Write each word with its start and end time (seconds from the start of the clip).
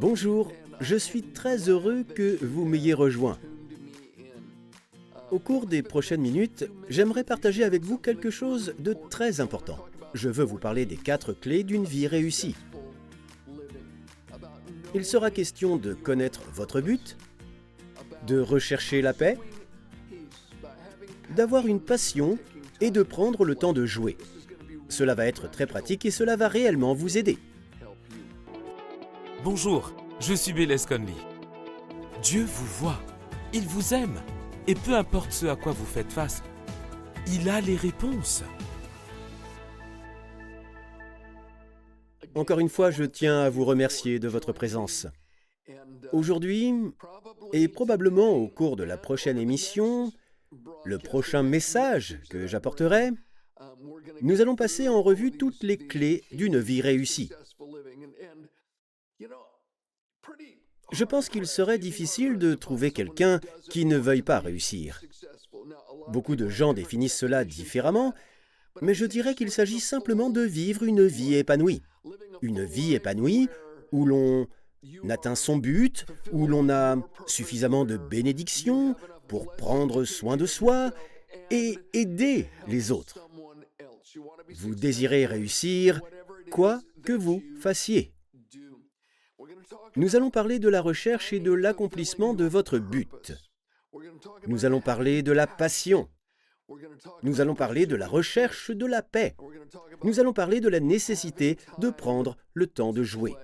Bonjour, 0.00 0.52
je 0.80 0.94
suis 0.94 1.22
très 1.22 1.68
heureux 1.68 2.04
que 2.04 2.38
vous 2.40 2.64
m'ayez 2.64 2.94
rejoint. 2.94 3.36
Au 5.32 5.40
cours 5.40 5.66
des 5.66 5.82
prochaines 5.82 6.20
minutes, 6.20 6.70
j'aimerais 6.88 7.24
partager 7.24 7.64
avec 7.64 7.82
vous 7.82 7.98
quelque 7.98 8.30
chose 8.30 8.74
de 8.78 8.94
très 9.10 9.40
important. 9.40 9.76
Je 10.14 10.28
veux 10.28 10.44
vous 10.44 10.58
parler 10.58 10.86
des 10.86 10.96
quatre 10.96 11.32
clés 11.32 11.64
d'une 11.64 11.84
vie 11.84 12.06
réussie. 12.06 12.54
Il 14.94 15.04
sera 15.04 15.32
question 15.32 15.76
de 15.76 15.94
connaître 15.94 16.42
votre 16.54 16.80
but, 16.80 17.16
de 18.28 18.38
rechercher 18.38 19.02
la 19.02 19.12
paix, 19.12 19.36
d'avoir 21.34 21.66
une 21.66 21.80
passion 21.80 22.38
et 22.80 22.92
de 22.92 23.02
prendre 23.02 23.44
le 23.44 23.56
temps 23.56 23.72
de 23.72 23.84
jouer. 23.84 24.16
Cela 24.88 25.16
va 25.16 25.26
être 25.26 25.50
très 25.50 25.66
pratique 25.66 26.06
et 26.06 26.12
cela 26.12 26.36
va 26.36 26.46
réellement 26.46 26.94
vous 26.94 27.18
aider. 27.18 27.36
Bonjour, 29.44 29.92
je 30.18 30.34
suis 30.34 30.52
Bélez 30.52 30.78
Conley. 30.88 31.14
Dieu 32.22 32.42
vous 32.44 32.66
voit, 32.66 33.00
il 33.52 33.62
vous 33.62 33.94
aime, 33.94 34.20
et 34.66 34.74
peu 34.74 34.96
importe 34.96 35.30
ce 35.30 35.46
à 35.46 35.54
quoi 35.54 35.70
vous 35.70 35.86
faites 35.86 36.10
face, 36.10 36.42
il 37.28 37.48
a 37.48 37.60
les 37.60 37.76
réponses. 37.76 38.42
Encore 42.34 42.58
une 42.58 42.68
fois, 42.68 42.90
je 42.90 43.04
tiens 43.04 43.42
à 43.42 43.48
vous 43.48 43.64
remercier 43.64 44.18
de 44.18 44.26
votre 44.26 44.52
présence. 44.52 45.06
Aujourd'hui, 46.12 46.74
et 47.52 47.68
probablement 47.68 48.30
au 48.30 48.48
cours 48.48 48.74
de 48.74 48.82
la 48.82 48.96
prochaine 48.96 49.38
émission, 49.38 50.12
le 50.84 50.98
prochain 50.98 51.44
message 51.44 52.18
que 52.28 52.48
j'apporterai, 52.48 53.10
nous 54.20 54.40
allons 54.40 54.56
passer 54.56 54.88
en 54.88 55.00
revue 55.00 55.30
toutes 55.30 55.62
les 55.62 55.76
clés 55.76 56.24
d'une 56.32 56.58
vie 56.58 56.80
réussie. 56.80 57.30
Je 60.90 61.04
pense 61.04 61.28
qu'il 61.28 61.46
serait 61.46 61.78
difficile 61.78 62.38
de 62.38 62.54
trouver 62.54 62.90
quelqu'un 62.90 63.40
qui 63.68 63.84
ne 63.84 63.96
veuille 63.96 64.22
pas 64.22 64.40
réussir. 64.40 65.02
Beaucoup 66.08 66.36
de 66.36 66.48
gens 66.48 66.72
définissent 66.72 67.18
cela 67.18 67.44
différemment, 67.44 68.14
mais 68.80 68.94
je 68.94 69.04
dirais 69.04 69.34
qu'il 69.34 69.50
s'agit 69.50 69.80
simplement 69.80 70.30
de 70.30 70.40
vivre 70.40 70.84
une 70.84 71.06
vie 71.06 71.34
épanouie. 71.34 71.82
Une 72.40 72.64
vie 72.64 72.94
épanouie 72.94 73.48
où 73.92 74.06
l'on 74.06 74.46
atteint 75.08 75.34
son 75.34 75.56
but, 75.56 76.06
où 76.32 76.46
l'on 76.46 76.70
a 76.70 76.96
suffisamment 77.26 77.84
de 77.84 77.96
bénédictions 77.96 78.94
pour 79.26 79.54
prendre 79.56 80.04
soin 80.04 80.36
de 80.36 80.46
soi 80.46 80.92
et 81.50 81.78
aider 81.92 82.48
les 82.66 82.90
autres. 82.90 83.28
Vous 84.54 84.74
désirez 84.74 85.26
réussir 85.26 86.00
quoi 86.50 86.80
que 87.04 87.12
vous 87.12 87.42
fassiez. 87.60 88.12
Nous 89.96 90.16
allons 90.16 90.30
parler 90.30 90.58
de 90.58 90.68
la 90.68 90.80
recherche 90.80 91.32
et 91.32 91.40
de 91.40 91.52
l'accomplissement 91.52 92.34
de 92.34 92.44
votre 92.44 92.78
but. 92.78 93.32
Nous 94.46 94.64
allons 94.64 94.80
parler 94.80 95.22
de 95.22 95.32
la 95.32 95.46
passion. 95.46 96.08
Nous 97.22 97.40
allons 97.40 97.54
parler 97.54 97.86
de 97.86 97.96
la 97.96 98.06
recherche 98.06 98.70
de 98.70 98.86
la 98.86 99.02
paix. 99.02 99.34
Nous 100.04 100.20
allons 100.20 100.32
parler 100.32 100.60
de 100.60 100.68
la 100.68 100.80
nécessité 100.80 101.56
de 101.78 101.90
prendre 101.90 102.36
le 102.52 102.66
temps 102.66 102.92
de 102.92 103.02
jouer. 103.02 103.34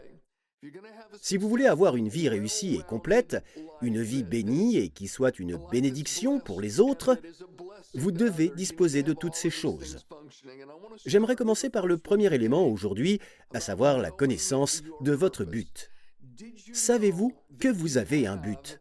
Si 1.21 1.37
vous 1.37 1.49
voulez 1.49 1.67
avoir 1.67 1.97
une 1.97 2.09
vie 2.09 2.29
réussie 2.29 2.77
et 2.77 2.83
complète, 2.83 3.37
une 3.83 4.03
vie 4.03 4.25
bénie 4.25 4.79
et 4.79 4.89
qui 4.89 5.09
soit 5.09 5.39
une 5.39 5.59
bénédiction 5.71 6.41
pour 6.41 6.61
les 6.61 6.81
autres, 6.81 7.19
vous 7.95 8.13
devez 8.13 8.49
disposer 8.51 9.03
de 9.03 9.13
toutes 9.13 9.35
ces 9.35 9.51
choses. 9.51 10.07
J'aimerais 11.05 11.37
commencer 11.37 11.71
par 11.71 11.87
le 11.87 11.99
premier 11.99 12.33
élément 12.35 12.67
aujourd'hui, 12.67 13.21
à 13.53 13.61
savoir 13.61 13.99
la 13.99 14.11
connaissance 14.11 14.83
de 15.01 15.13
votre 15.13 15.45
but. 15.45 15.91
Savez-vous 16.73 17.33
que 17.59 17.69
vous 17.69 17.99
avez 17.99 18.27
un 18.27 18.37
but? 18.37 18.81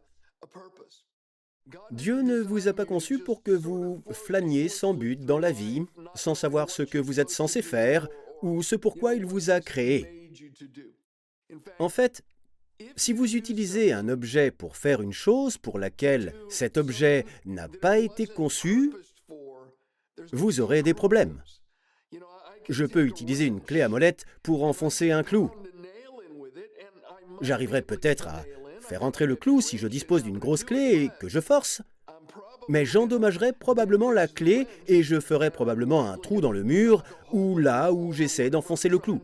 Dieu 1.90 2.22
ne 2.22 2.40
vous 2.40 2.68
a 2.68 2.72
pas 2.72 2.84
conçu 2.84 3.18
pour 3.18 3.42
que 3.42 3.50
vous 3.50 4.02
flâniez 4.10 4.68
sans 4.68 4.94
but 4.94 5.24
dans 5.24 5.38
la 5.38 5.52
vie, 5.52 5.82
sans 6.14 6.34
savoir 6.34 6.70
ce 6.70 6.82
que 6.82 6.98
vous 6.98 7.20
êtes 7.20 7.30
censé 7.30 7.62
faire 7.62 8.08
ou 8.42 8.62
ce 8.62 8.76
pourquoi 8.76 9.14
il 9.14 9.24
vous 9.24 9.50
a 9.50 9.60
créé. 9.60 10.30
En 11.78 11.88
fait, 11.88 12.22
si 12.96 13.12
vous 13.12 13.36
utilisez 13.36 13.92
un 13.92 14.08
objet 14.08 14.50
pour 14.50 14.76
faire 14.76 15.00
une 15.00 15.12
chose 15.12 15.56
pour 15.56 15.78
laquelle 15.78 16.34
cet 16.48 16.76
objet 16.76 17.24
n'a 17.46 17.68
pas 17.68 17.98
été 17.98 18.26
conçu, 18.26 18.92
vous 20.32 20.60
aurez 20.60 20.82
des 20.82 20.94
problèmes. 20.94 21.42
Je 22.68 22.84
peux 22.84 23.04
utiliser 23.04 23.46
une 23.46 23.60
clé 23.60 23.82
à 23.82 23.88
molette 23.88 24.24
pour 24.42 24.64
enfoncer 24.64 25.10
un 25.10 25.22
clou. 25.22 25.50
J'arriverai 27.40 27.82
peut-être 27.82 28.28
à 28.28 28.44
faire 28.80 29.02
entrer 29.02 29.26
le 29.26 29.36
clou 29.36 29.60
si 29.60 29.78
je 29.78 29.88
dispose 29.88 30.22
d'une 30.22 30.38
grosse 30.38 30.64
clé 30.64 31.04
et 31.04 31.10
que 31.20 31.28
je 31.28 31.40
force, 31.40 31.82
mais 32.68 32.84
j'endommagerai 32.84 33.52
probablement 33.52 34.10
la 34.10 34.28
clé 34.28 34.66
et 34.86 35.02
je 35.02 35.20
ferai 35.20 35.50
probablement 35.50 36.08
un 36.10 36.18
trou 36.18 36.40
dans 36.40 36.52
le 36.52 36.62
mur 36.62 37.02
ou 37.32 37.58
là 37.58 37.92
où 37.92 38.12
j'essaie 38.12 38.50
d'enfoncer 38.50 38.88
le 38.88 38.98
clou. 38.98 39.20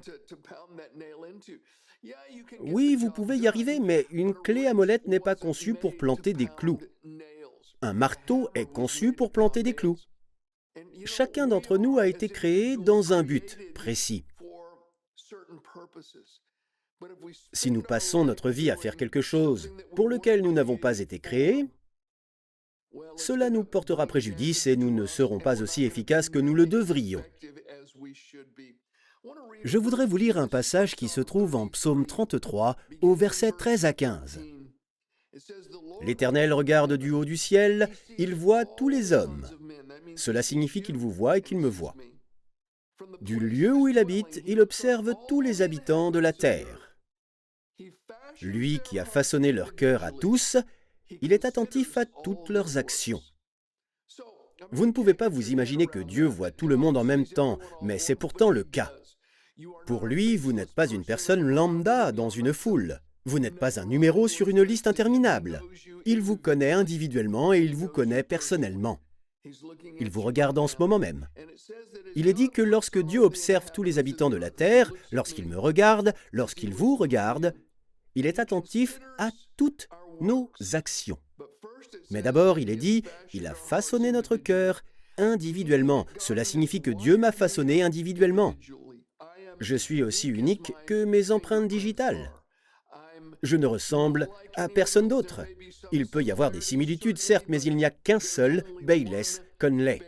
Oui, 2.61 2.97
vous 2.97 3.11
pouvez 3.11 3.37
y 3.37 3.49
arriver, 3.49 3.79
mais 3.79 4.07
une 4.11 4.35
clé 4.35 4.67
à 4.67 4.75
molette 4.75 5.07
n'est 5.07 5.21
pas 5.21 5.35
conçue 5.35 5.75
pour 5.75 5.97
planter 5.97 6.33
des 6.33 6.47
clous. 6.47 6.81
Un 7.83 7.93
marteau 7.93 8.49
est 8.55 8.71
conçu 8.71 9.13
pour 9.13 9.33
planter 9.33 9.63
des 9.63 9.75
clous. 9.75 9.99
Chacun 11.05 11.47
d'entre 11.47 11.79
nous 11.79 11.99
a 11.99 12.07
été 12.07 12.29
créé 12.29 12.77
dans 12.77 13.13
un 13.13 13.23
but 13.23 13.59
précis. 13.75 14.25
Si 17.53 17.71
nous 17.71 17.83
passons 17.83 18.25
notre 18.25 18.51
vie 18.51 18.71
à 18.71 18.77
faire 18.77 18.97
quelque 18.97 19.21
chose 19.21 19.73
pour 19.97 20.09
lequel 20.09 20.43
nous 20.43 20.53
n'avons 20.53 20.77
pas 20.77 20.99
été 20.99 21.19
créés, 21.19 21.67
cela 23.17 23.51
nous 23.51 23.65
portera 23.65 24.07
préjudice 24.07 24.67
et 24.67 24.77
nous 24.77 24.91
ne 24.91 25.07
serons 25.07 25.39
pas 25.39 25.63
aussi 25.63 25.85
efficaces 25.85 26.29
que 26.29 26.39
nous 26.39 26.55
le 26.55 26.67
devrions. 26.67 27.25
Je 29.63 29.79
voudrais 29.79 30.07
vous 30.07 30.17
lire 30.17 30.39
un 30.39 30.49
passage 30.49 30.97
qui 30.97 31.09
se 31.09 31.21
trouve 31.21 31.55
en 31.55 31.69
Psaume 31.69 32.07
33 32.07 32.77
au 33.03 33.15
verset 33.15 33.53
13 33.53 33.85
à 33.85 33.93
15. 33.93 34.41
L'Éternel 36.03 36.53
regarde 36.53 36.95
du 36.95 37.11
haut 37.11 37.25
du 37.25 37.37
ciel, 37.37 37.89
il 38.19 38.35
voit 38.35 38.65
tous 38.65 38.89
les 38.89 39.13
hommes. 39.13 39.47
Cela 40.17 40.43
signifie 40.43 40.83
qu'il 40.83 40.97
vous 40.97 41.11
voit 41.11 41.39
et 41.39 41.43
qu'il 41.43 41.59
me 41.59 41.69
voit. 41.69 41.95
Du 43.21 43.39
lieu 43.39 43.73
où 43.73 43.89
il 43.89 43.99
habite, 43.99 44.43
il 44.47 44.61
observe 44.61 45.15
tous 45.29 45.41
les 45.41 45.63
habitants 45.63 46.11
de 46.11 46.19
la 46.19 46.33
terre. 46.33 46.80
Lui 48.43 48.81
qui 48.85 48.99
a 48.99 49.05
façonné 49.05 49.53
leur 49.53 49.75
cœur 49.75 50.05
à 50.05 50.13
tous, 50.13 50.57
il 51.21 51.33
est 51.33 51.45
attentif 51.45 51.97
à 51.97 52.05
toutes 52.05 52.49
leurs 52.49 52.77
actions. 52.77 53.23
Vous 54.73 54.87
ne 54.87 54.93
pouvez 54.93 55.15
pas 55.15 55.29
vous 55.29 55.51
imaginer 55.51 55.87
que 55.87 55.99
Dieu 55.99 56.27
voit 56.27 56.51
tout 56.51 56.69
le 56.69 56.77
monde 56.77 56.97
en 56.97 57.05
même 57.05 57.27
temps, 57.27 57.59
mais 57.83 57.99
c'est 57.99 58.15
pourtant 58.15 58.51
le 58.51 58.65
cas. 58.65 58.93
Pour 59.87 60.07
lui, 60.07 60.37
vous 60.37 60.53
n'êtes 60.53 60.75
pas 60.75 60.87
une 60.87 61.05
personne 61.05 61.43
lambda 61.43 62.13
dans 62.13 62.31
une 62.31 62.53
foule. 62.53 63.01
Vous 63.25 63.39
n'êtes 63.39 63.59
pas 63.59 63.79
un 63.81 63.87
numéro 63.87 64.29
sur 64.29 64.49
une 64.49 64.63
liste 64.63 64.87
interminable. 64.87 65.61
Il 66.07 66.21
vous 66.21 66.37
connaît 66.37 66.73
individuellement 66.73 67.53
et 67.53 67.61
il 67.61 67.75
vous 67.75 67.89
connaît 67.89 68.23
personnellement. 68.23 69.01
Il 69.99 70.11
vous 70.11 70.23
regarde 70.23 70.59
en 70.59 70.69
ce 70.69 70.77
moment 70.79 70.99
même. 70.99 71.29
Il 72.15 72.29
est 72.29 72.35
dit 72.35 72.51
que 72.51 72.63
lorsque 72.63 72.99
Dieu 72.99 73.21
observe 73.21 73.71
tous 73.73 73.83
les 73.83 73.99
habitants 73.99 74.31
de 74.31 74.37
la 74.37 74.51
terre, 74.51 74.93
lorsqu'il 75.13 75.49
me 75.49 75.59
regarde, 75.59 76.15
lorsqu'il 76.33 76.75
vous 76.75 76.97
regarde, 76.97 77.55
il 78.15 78.27
est 78.27 78.39
attentif 78.39 79.01
à 79.19 79.31
toutes 79.57 79.89
nos 80.21 80.51
actions. 80.73 81.19
Mais 82.11 82.23
d'abord, 82.23 82.59
il 82.59 82.71
est 82.71 82.77
dit, 82.77 83.05
il 83.33 83.47
a 83.47 83.55
façonné 83.55 84.13
notre 84.13 84.37
cœur 84.37 84.83
individuellement. 85.19 86.07
Cela 86.19 86.45
signifie 86.45 86.81
que 86.81 86.91
Dieu 86.91 87.17
m'a 87.17 87.33
façonné 87.33 87.83
individuellement. 87.83 88.55
Je 89.61 89.77
suis 89.77 90.03
aussi 90.03 90.29
unique 90.29 90.73
que 90.87 91.05
mes 91.05 91.31
empreintes 91.31 91.69
digitales. 91.69 92.33
Je 93.43 93.57
ne 93.57 93.67
ressemble 93.67 94.29
à 94.55 94.69
personne 94.69 95.09
d'autre. 95.09 95.43
Il 95.93 96.07
peut 96.07 96.23
y 96.23 96.31
avoir 96.31 96.51
des 96.51 96.61
similitudes, 96.61 97.19
certes, 97.19 97.47
mais 97.49 97.63
il 97.63 97.77
n'y 97.77 97.85
a 97.85 97.91
qu'un 97.91 98.21
seul 98.21 98.65
Bayless 98.83 99.43
Conley. 99.59 100.01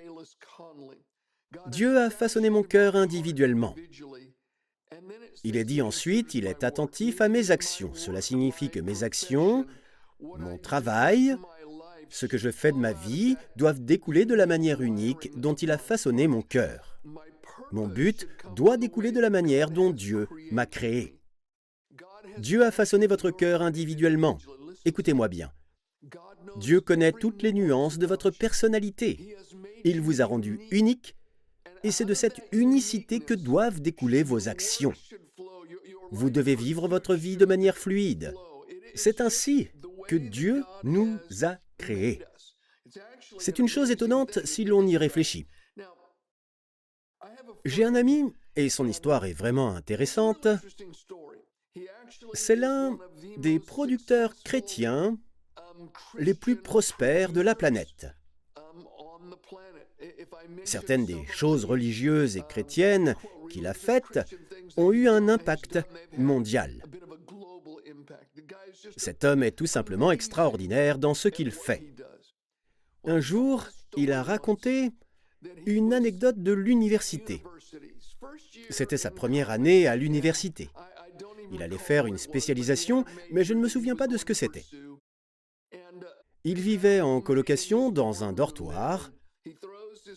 Dieu 1.67 1.99
a 1.99 2.11
façonné 2.11 2.51
mon 2.51 2.63
cœur 2.63 2.97
individuellement. 2.97 3.75
Il 5.45 5.57
est 5.57 5.65
dit 5.65 5.83
ensuite, 5.83 6.35
il 6.35 6.47
est 6.47 6.63
attentif 6.63 7.21
à 7.21 7.29
mes 7.29 7.51
actions. 7.51 7.93
Cela 7.95 8.21
signifie 8.21 8.71
que 8.71 8.79
mes 8.79 9.03
actions, 9.03 9.67
mon 10.21 10.57
travail, 10.57 11.37
ce 12.09 12.27
que 12.27 12.39
je 12.39 12.51
fais 12.51 12.73
de 12.73 12.77
ma 12.77 12.93
vie 12.93 13.37
doivent 13.57 13.85
découler 13.85 14.25
de 14.25 14.35
la 14.35 14.47
manière 14.47 14.83
unique 14.83 15.31
dont 15.37 15.55
il 15.55 15.71
a 15.71 15.79
façonné 15.79 16.29
mon 16.29 16.43
cœur. 16.43 17.01
Mon 17.73 17.89
but 17.89 18.29
doit 18.55 18.77
découler 18.77 19.13
de 19.13 19.21
la 19.21 19.31
manière 19.31 19.71
dont 19.71 19.91
Dieu 19.91 20.29
m'a 20.51 20.67
créé. 20.67 21.19
Dieu 22.39 22.65
a 22.65 22.71
façonné 22.71 23.07
votre 23.07 23.31
cœur 23.31 23.63
individuellement. 23.63 24.39
Écoutez-moi 24.85 25.29
bien. 25.29 25.51
Dieu 26.57 26.81
connaît 26.81 27.13
toutes 27.13 27.43
les 27.43 27.53
nuances 27.53 27.99
de 27.99 28.07
votre 28.07 28.31
personnalité. 28.31 29.37
Il 29.85 30.01
vous 30.01 30.21
a 30.21 30.27
rendu 30.27 30.61
unique 30.71 31.17
et 31.83 31.91
c'est 31.91 32.05
de 32.05 32.15
cette 32.15 32.41
unicité 32.53 33.21
que 33.21 33.35
doivent 33.35 33.81
découler 33.81 34.23
vos 34.23 34.49
actions. 34.49 34.93
Vous 36.13 36.29
devez 36.29 36.55
vivre 36.55 36.89
votre 36.89 37.15
vie 37.15 37.39
de 37.39 37.47
manière 37.47 37.79
fluide. 37.79 38.35
C'est 38.95 39.23
ainsi 39.23 39.69
que 40.09 40.17
Dieu 40.17 40.63
nous 40.85 41.19
a 41.43 41.57
créés. 41.79 42.23
C'est 43.39 43.59
une 43.59 43.67
chose 43.67 43.91
étonnante 43.91 44.45
si 44.45 44.65
l'on 44.65 44.87
y 44.87 44.99
réfléchit. 44.99 45.47
J'ai 47.65 47.85
un 47.85 47.95
ami, 47.95 48.25
et 48.57 48.69
son 48.69 48.87
histoire 48.87 49.25
est 49.25 49.33
vraiment 49.33 49.75
intéressante. 49.75 50.49
C'est 52.35 52.57
l'un 52.57 52.99
des 53.39 53.59
producteurs 53.59 54.35
chrétiens 54.45 55.19
les 56.19 56.35
plus 56.35 56.57
prospères 56.57 57.33
de 57.33 57.41
la 57.41 57.55
planète. 57.55 58.07
Certaines 60.65 61.07
des 61.07 61.25
choses 61.27 61.65
religieuses 61.65 62.37
et 62.37 62.43
chrétiennes 62.43 63.15
qu'il 63.49 63.67
a 63.67 63.75
faites 63.75 64.21
ont 64.77 64.93
eu 64.93 65.09
un 65.09 65.29
impact 65.29 65.79
mondial. 66.17 66.83
Cet 68.97 69.25
homme 69.25 69.43
est 69.43 69.53
tout 69.53 69.67
simplement 69.67 70.13
extraordinaire 70.13 70.99
dans 70.99 71.15
ce 71.15 71.29
qu'il 71.29 71.51
fait. 71.51 71.83
Un 73.05 73.21
jour, 73.21 73.67
il 73.97 74.13
a 74.13 74.23
raconté 74.23 74.91
une 75.67 75.93
anecdote 75.93 76.43
de 76.43 76.53
l'université. 76.53 77.43
C'était 78.71 78.97
sa 78.97 79.11
première 79.11 79.51
année 79.51 79.87
à 79.87 79.97
l'université. 79.97 80.71
Il 81.53 81.63
allait 81.63 81.79
faire 81.79 82.07
une 82.07 82.19
spécialisation, 82.19 83.05
mais 83.31 83.45
je 83.45 83.55
ne 83.55 83.61
me 83.61 83.69
souviens 83.69 83.97
pas 83.97 84.07
de 84.07 84.17
ce 84.17 84.25
que 84.25 84.35
c'était. 84.35 84.65
Il 86.45 86.61
vivait 86.61 87.01
en 87.01 87.21
colocation 87.21 87.91
dans 87.91 88.25
un 88.25 88.33
dortoir. 88.33 89.13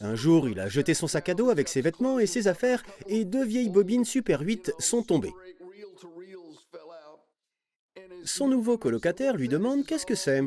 Un 0.02 0.16
jour, 0.16 0.50
il 0.50 0.60
a 0.60 0.68
jeté 0.68 0.94
son 0.94 1.08
sac 1.08 1.30
à 1.30 1.34
dos 1.34 1.50
avec 1.50 1.68
ses 1.68 1.82
vêtements 1.82 2.20
et 2.20 2.26
ses 2.26 2.48
affaires, 2.48 2.84
et 3.08 3.26
deux 3.26 3.46
vieilles 3.46 3.70
bobines 3.70 4.06
Super 4.06 4.42
8 4.42 4.74
sont 4.80 5.04
tombées. 5.04 5.34
Son 8.24 8.48
nouveau 8.48 8.78
colocataire 8.78 9.36
lui 9.36 9.48
demande 9.48 9.86
qu'est-ce 9.86 10.06
que 10.06 10.16
c'est? 10.16 10.42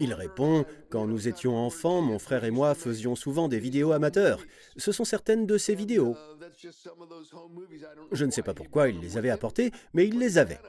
Il 0.00 0.14
répond 0.14 0.64
Quand 0.90 1.06
nous 1.06 1.28
étions 1.28 1.56
enfants, 1.56 2.00
mon 2.00 2.18
frère 2.18 2.44
et 2.44 2.50
moi 2.50 2.74
faisions 2.74 3.14
souvent 3.14 3.48
des 3.48 3.58
vidéos 3.58 3.92
amateurs. 3.92 4.42
Ce 4.76 4.92
sont 4.92 5.04
certaines 5.04 5.46
de 5.46 5.58
ces 5.58 5.74
vidéos. 5.74 6.16
Je 8.12 8.24
ne 8.24 8.30
sais 8.30 8.42
pas 8.42 8.54
pourquoi 8.54 8.88
il 8.88 9.00
les 9.00 9.18
avait 9.18 9.30
apportées, 9.30 9.72
mais 9.92 10.06
il 10.06 10.18
les 10.18 10.38
avait. 10.38 10.60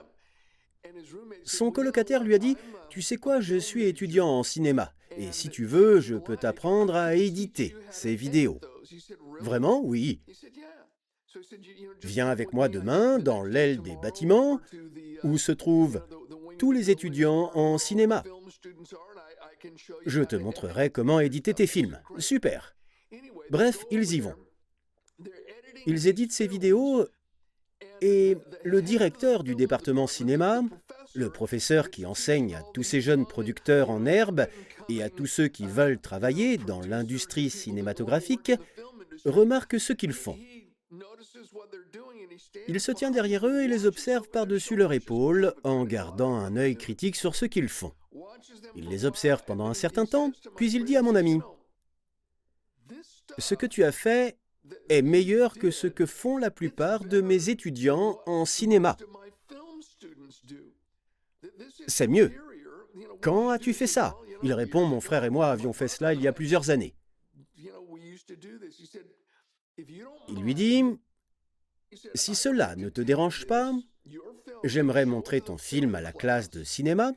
Son 1.43 1.71
colocataire 1.71 2.23
lui 2.23 2.35
a 2.35 2.39
dit 2.39 2.57
Tu 2.89 3.01
sais 3.01 3.17
quoi, 3.17 3.39
je 3.39 3.55
suis 3.55 3.85
étudiant 3.85 4.27
en 4.27 4.43
cinéma, 4.43 4.93
et 5.17 5.31
si 5.31 5.49
tu 5.49 5.65
veux, 5.65 5.99
je 5.99 6.15
peux 6.15 6.37
t'apprendre 6.37 6.95
à 6.95 7.15
éditer 7.15 7.75
ces 7.91 8.15
vidéos. 8.15 8.59
Vraiment 9.39 9.81
Oui. 9.83 10.21
Viens 12.03 12.29
avec 12.29 12.53
moi 12.53 12.69
demain 12.69 13.19
dans 13.19 13.43
l'aile 13.43 13.81
des 13.81 13.95
bâtiments 13.95 14.59
où 15.23 15.37
se 15.37 15.51
trouvent 15.51 16.03
tous 16.57 16.71
les 16.71 16.89
étudiants 16.89 17.51
en 17.53 17.77
cinéma. 17.77 18.23
Je 20.05 20.21
te 20.21 20.35
montrerai 20.35 20.89
comment 20.89 21.19
éditer 21.19 21.53
tes 21.53 21.67
films. 21.67 21.99
Super. 22.17 22.75
Bref, 23.49 23.85
ils 23.91 24.13
y 24.13 24.19
vont. 24.19 24.35
Ils 25.85 26.07
éditent 26.07 26.33
ces 26.33 26.47
vidéos 26.47 27.07
et 28.01 28.37
le 28.63 28.81
directeur 28.81 29.43
du 29.43 29.55
département 29.55 30.07
cinéma, 30.07 30.61
le 31.17 31.29
professeur 31.31 31.89
qui 31.89 32.05
enseigne 32.05 32.55
à 32.55 32.61
tous 32.73 32.83
ces 32.83 33.01
jeunes 33.01 33.25
producteurs 33.25 33.89
en 33.89 34.05
herbe 34.05 34.45
et 34.87 35.01
à 35.01 35.09
tous 35.09 35.25
ceux 35.25 35.47
qui 35.47 35.65
veulent 35.65 35.99
travailler 35.99 36.57
dans 36.57 36.79
l'industrie 36.81 37.49
cinématographique, 37.49 38.51
remarque 39.25 39.79
ce 39.79 39.93
qu'ils 39.93 40.13
font. 40.13 40.37
Il 42.67 42.79
se 42.79 42.91
tient 42.91 43.11
derrière 43.11 43.47
eux 43.47 43.61
et 43.61 43.67
les 43.67 43.85
observe 43.85 44.29
par-dessus 44.29 44.75
leur 44.75 44.93
épaule 44.93 45.53
en 45.63 45.85
gardant 45.85 46.35
un 46.35 46.55
œil 46.55 46.75
critique 46.75 47.15
sur 47.15 47.35
ce 47.35 47.45
qu'ils 47.45 47.69
font. 47.69 47.93
Il 48.75 48.87
les 48.87 49.05
observe 49.05 49.43
pendant 49.43 49.67
un 49.67 49.73
certain 49.73 50.05
temps, 50.05 50.31
puis 50.55 50.71
il 50.71 50.85
dit 50.85 50.97
à 50.97 51.01
mon 51.01 51.15
ami, 51.15 51.39
Ce 53.39 53.55
que 53.55 53.65
tu 53.65 53.83
as 53.83 53.91
fait 53.91 54.37
est 54.89 55.01
meilleur 55.01 55.55
que 55.55 55.71
ce 55.71 55.87
que 55.87 56.05
font 56.05 56.37
la 56.37 56.51
plupart 56.51 57.05
de 57.05 57.21
mes 57.21 57.49
étudiants 57.49 58.19
en 58.27 58.45
cinéma. 58.45 58.97
C'est 61.87 62.07
mieux. 62.07 62.31
Quand 63.21 63.49
as-tu 63.49 63.73
fait 63.73 63.87
ça? 63.87 64.15
Il 64.43 64.53
répond, 64.53 64.85
mon 64.85 65.01
frère 65.01 65.23
et 65.23 65.29
moi 65.29 65.47
avions 65.47 65.73
fait 65.73 65.87
cela 65.87 66.13
il 66.13 66.21
y 66.21 66.27
a 66.27 66.33
plusieurs 66.33 66.69
années. 66.69 66.95
Il 70.27 70.41
lui 70.41 70.53
dit, 70.53 70.83
si 72.13 72.35
cela 72.35 72.75
ne 72.75 72.89
te 72.89 73.01
dérange 73.01 73.47
pas, 73.47 73.71
j'aimerais 74.63 75.05
montrer 75.05 75.41
ton 75.41 75.57
film 75.57 75.95
à 75.95 76.01
la 76.01 76.11
classe 76.11 76.49
de 76.49 76.63
cinéma, 76.63 77.13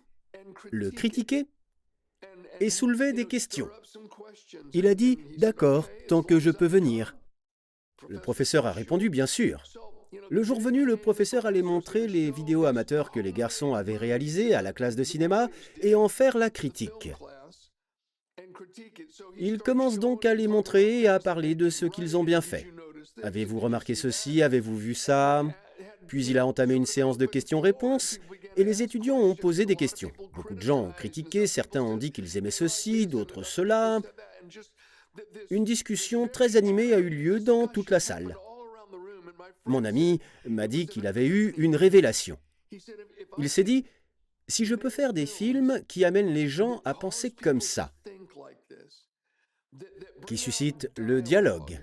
le 0.71 0.91
critiquer 0.91 1.47
et 2.61 2.71
soulever 2.71 3.13
des 3.13 3.27
questions. 3.27 3.71
Il 4.73 4.87
a 4.87 4.95
dit, 4.95 5.19
d'accord, 5.39 5.89
tant 6.09 6.23
que 6.23 6.39
je 6.39 6.51
peux 6.51 6.67
venir. 6.67 7.17
Le 8.09 8.19
professeur 8.19 8.67
a 8.67 8.73
répondu, 8.73 9.11
bien 9.11 9.27
sûr. 9.27 9.63
Le 10.29 10.43
jour 10.43 10.61
venu, 10.61 10.85
le 10.85 10.97
professeur 10.97 11.47
allait 11.47 11.63
montrer 11.63 12.07
les 12.07 12.31
vidéos 12.31 12.65
amateurs 12.65 13.11
que 13.11 13.21
les 13.21 13.33
garçons 13.33 13.75
avaient 13.75 13.97
réalisées 13.97 14.55
à 14.55 14.63
la 14.63 14.73
classe 14.73 14.97
de 14.97 15.05
cinéma 15.05 15.49
et 15.83 15.95
en 15.95 16.09
faire 16.09 16.37
la 16.37 16.51
critique. 16.51 17.11
Il 19.39 19.59
commence 19.59 19.99
donc 19.99 20.25
à 20.25 20.35
les 20.35 20.49
montrer 20.49 21.03
et 21.03 21.09
à 21.09 21.19
parler 21.19 21.55
de 21.55 21.71
ce 21.71 21.87
qu'ils 21.87 22.17
ont 22.17 22.25
bien 22.25 22.41
fait. 22.41 22.67
Avez-vous 23.23 23.61
remarqué 23.61 23.95
ceci? 23.95 24.43
Avez-vous 24.43 24.77
vu 24.77 24.95
ça? 24.95 25.45
Puis 26.07 26.27
il 26.27 26.39
a 26.39 26.47
entamé 26.47 26.75
une 26.75 26.87
séance 26.87 27.19
de 27.19 27.27
questions-réponses 27.27 28.19
et 28.57 28.65
les 28.65 28.83
étudiants 28.83 29.19
ont 29.19 29.37
posé 29.37 29.65
des 29.65 29.77
questions. 29.77 30.11
Beaucoup 30.35 30.55
de 30.55 30.61
gens 30.61 30.81
ont 30.81 30.93
critiqué, 30.93 31.47
certains 31.47 31.83
ont 31.83 31.97
dit 31.97 32.11
qu'ils 32.11 32.37
aimaient 32.37 32.51
ceci, 32.51 33.07
d'autres 33.07 33.43
cela. 33.43 34.01
Une 35.51 35.65
discussion 35.65 36.29
très 36.29 36.57
animée 36.57 36.93
a 36.93 36.99
eu 36.99 37.11
lieu 37.11 37.41
dans 37.41 37.69
toute 37.69 37.91
la 37.91 38.01
salle. 38.01 38.37
Mon 39.71 39.85
ami 39.85 40.19
m'a 40.47 40.67
dit 40.67 40.87
qu'il 40.87 41.07
avait 41.07 41.29
eu 41.29 41.55
une 41.57 41.77
révélation. 41.77 42.37
Il 43.39 43.49
s'est 43.49 43.63
dit, 43.63 43.87
si 44.49 44.65
je 44.65 44.75
peux 44.75 44.91
faire 44.91 45.13
des 45.13 45.27
films 45.27 45.81
qui 45.87 46.05
amènent 46.05 46.35
les 46.35 46.49
gens 46.49 46.83
à 46.85 46.93
penser 46.93 47.31
comme 47.31 47.61
ça, 47.61 47.93
qui 50.27 50.37
suscitent 50.37 50.91
le 50.97 51.23
dialogue, 51.23 51.79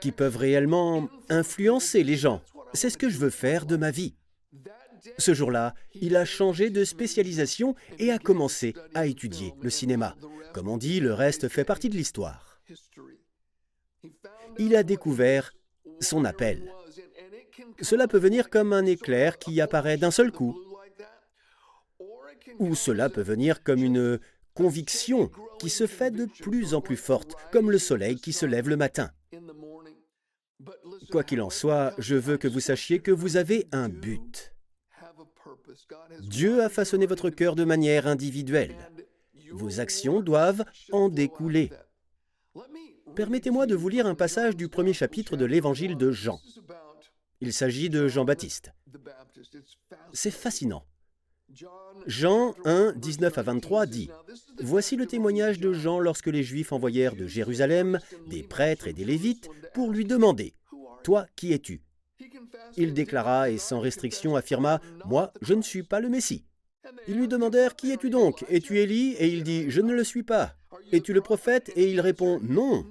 qui 0.00 0.12
peuvent 0.12 0.36
réellement 0.36 1.08
influencer 1.28 2.04
les 2.04 2.16
gens, 2.16 2.42
c'est 2.74 2.90
ce 2.90 2.98
que 2.98 3.10
je 3.10 3.18
veux 3.18 3.30
faire 3.30 3.66
de 3.66 3.76
ma 3.76 3.90
vie. 3.90 4.14
Ce 5.18 5.34
jour-là, 5.34 5.74
il 6.00 6.14
a 6.14 6.24
changé 6.24 6.70
de 6.70 6.84
spécialisation 6.84 7.74
et 7.98 8.12
a 8.12 8.20
commencé 8.20 8.72
à 8.94 9.06
étudier 9.06 9.52
le 9.60 9.70
cinéma. 9.70 10.16
Comme 10.54 10.68
on 10.68 10.76
dit, 10.76 11.00
le 11.00 11.12
reste 11.12 11.48
fait 11.48 11.64
partie 11.64 11.88
de 11.88 11.96
l'histoire. 11.96 12.60
Il 14.58 14.76
a 14.76 14.84
découvert 14.84 15.52
son 16.02 16.24
appel. 16.24 16.72
Cela 17.80 18.08
peut 18.08 18.18
venir 18.18 18.50
comme 18.50 18.72
un 18.72 18.84
éclair 18.84 19.38
qui 19.38 19.60
apparaît 19.60 19.96
d'un 19.96 20.10
seul 20.10 20.32
coup. 20.32 20.58
Ou 22.58 22.74
cela 22.74 23.08
peut 23.08 23.22
venir 23.22 23.62
comme 23.62 23.82
une 23.82 24.20
conviction 24.54 25.30
qui 25.58 25.70
se 25.70 25.86
fait 25.86 26.10
de 26.10 26.26
plus 26.26 26.74
en 26.74 26.80
plus 26.80 26.96
forte, 26.96 27.34
comme 27.50 27.70
le 27.70 27.78
soleil 27.78 28.16
qui 28.16 28.32
se 28.32 28.46
lève 28.46 28.68
le 28.68 28.76
matin. 28.76 29.10
Quoi 31.10 31.24
qu'il 31.24 31.40
en 31.40 31.50
soit, 31.50 31.94
je 31.98 32.14
veux 32.14 32.36
que 32.36 32.48
vous 32.48 32.60
sachiez 32.60 33.00
que 33.00 33.10
vous 33.10 33.36
avez 33.36 33.66
un 33.72 33.88
but. 33.88 34.52
Dieu 36.20 36.62
a 36.62 36.68
façonné 36.68 37.06
votre 37.06 37.30
cœur 37.30 37.56
de 37.56 37.64
manière 37.64 38.06
individuelle. 38.06 38.76
Vos 39.50 39.80
actions 39.80 40.20
doivent 40.20 40.64
en 40.92 41.08
découler. 41.08 41.70
Permettez-moi 43.14 43.66
de 43.66 43.74
vous 43.74 43.88
lire 43.88 44.06
un 44.06 44.14
passage 44.14 44.56
du 44.56 44.68
premier 44.68 44.92
chapitre 44.92 45.36
de 45.36 45.44
l'évangile 45.44 45.96
de 45.96 46.10
Jean. 46.10 46.40
Il 47.40 47.52
s'agit 47.52 47.90
de 47.90 48.08
Jean-Baptiste. 48.08 48.72
C'est 50.12 50.30
fascinant. 50.30 50.84
Jean 52.06 52.54
1, 52.64 52.94
19 52.94 53.36
à 53.36 53.42
23 53.42 53.86
dit 53.86 54.08
Voici 54.60 54.96
le 54.96 55.06
témoignage 55.06 55.58
de 55.58 55.72
Jean 55.72 55.98
lorsque 55.98 56.28
les 56.28 56.42
Juifs 56.42 56.72
envoyèrent 56.72 57.16
de 57.16 57.26
Jérusalem 57.26 57.98
des 58.28 58.42
prêtres 58.42 58.88
et 58.88 58.94
des 58.94 59.04
Lévites 59.04 59.50
pour 59.74 59.90
lui 59.90 60.06
demander 60.06 60.54
Toi, 61.02 61.26
qui 61.36 61.52
es-tu? 61.52 61.82
Il 62.76 62.94
déclara 62.94 63.50
et 63.50 63.58
sans 63.58 63.80
restriction 63.80 64.36
affirma 64.36 64.80
Moi, 65.04 65.32
je 65.42 65.54
ne 65.54 65.62
suis 65.62 65.82
pas 65.82 66.00
le 66.00 66.08
Messie. 66.08 66.46
Ils 67.08 67.16
lui 67.16 67.28
demandèrent 67.28 67.76
Qui 67.76 67.92
es-tu 67.92 68.08
donc? 68.08 68.44
Es-tu 68.48 68.78
Élie? 68.78 69.12
Et 69.18 69.28
il 69.28 69.42
dit 69.42 69.70
Je 69.70 69.80
ne 69.80 69.92
le 69.92 70.04
suis 70.04 70.22
pas. 70.22 70.56
Es-tu 70.92 71.12
le 71.12 71.20
prophète 71.20 71.70
Et 71.76 71.90
il 71.90 72.00
répond 72.00 72.40
Non. 72.42 72.86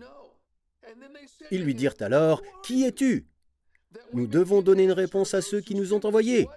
Ils 1.51 1.63
lui 1.63 1.75
dirent 1.75 1.95
alors 2.00 2.41
Qui 2.63 2.86
es-tu? 2.86 3.27
Nous 4.13 4.27
devons 4.27 4.62
donner 4.62 4.83
une 4.83 4.91
réponse 4.91 5.33
à 5.33 5.41
ceux 5.41 5.62
qui 5.62 5.75
nous 5.75 5.93
ont 5.93 6.05
envoyés. 6.05 6.48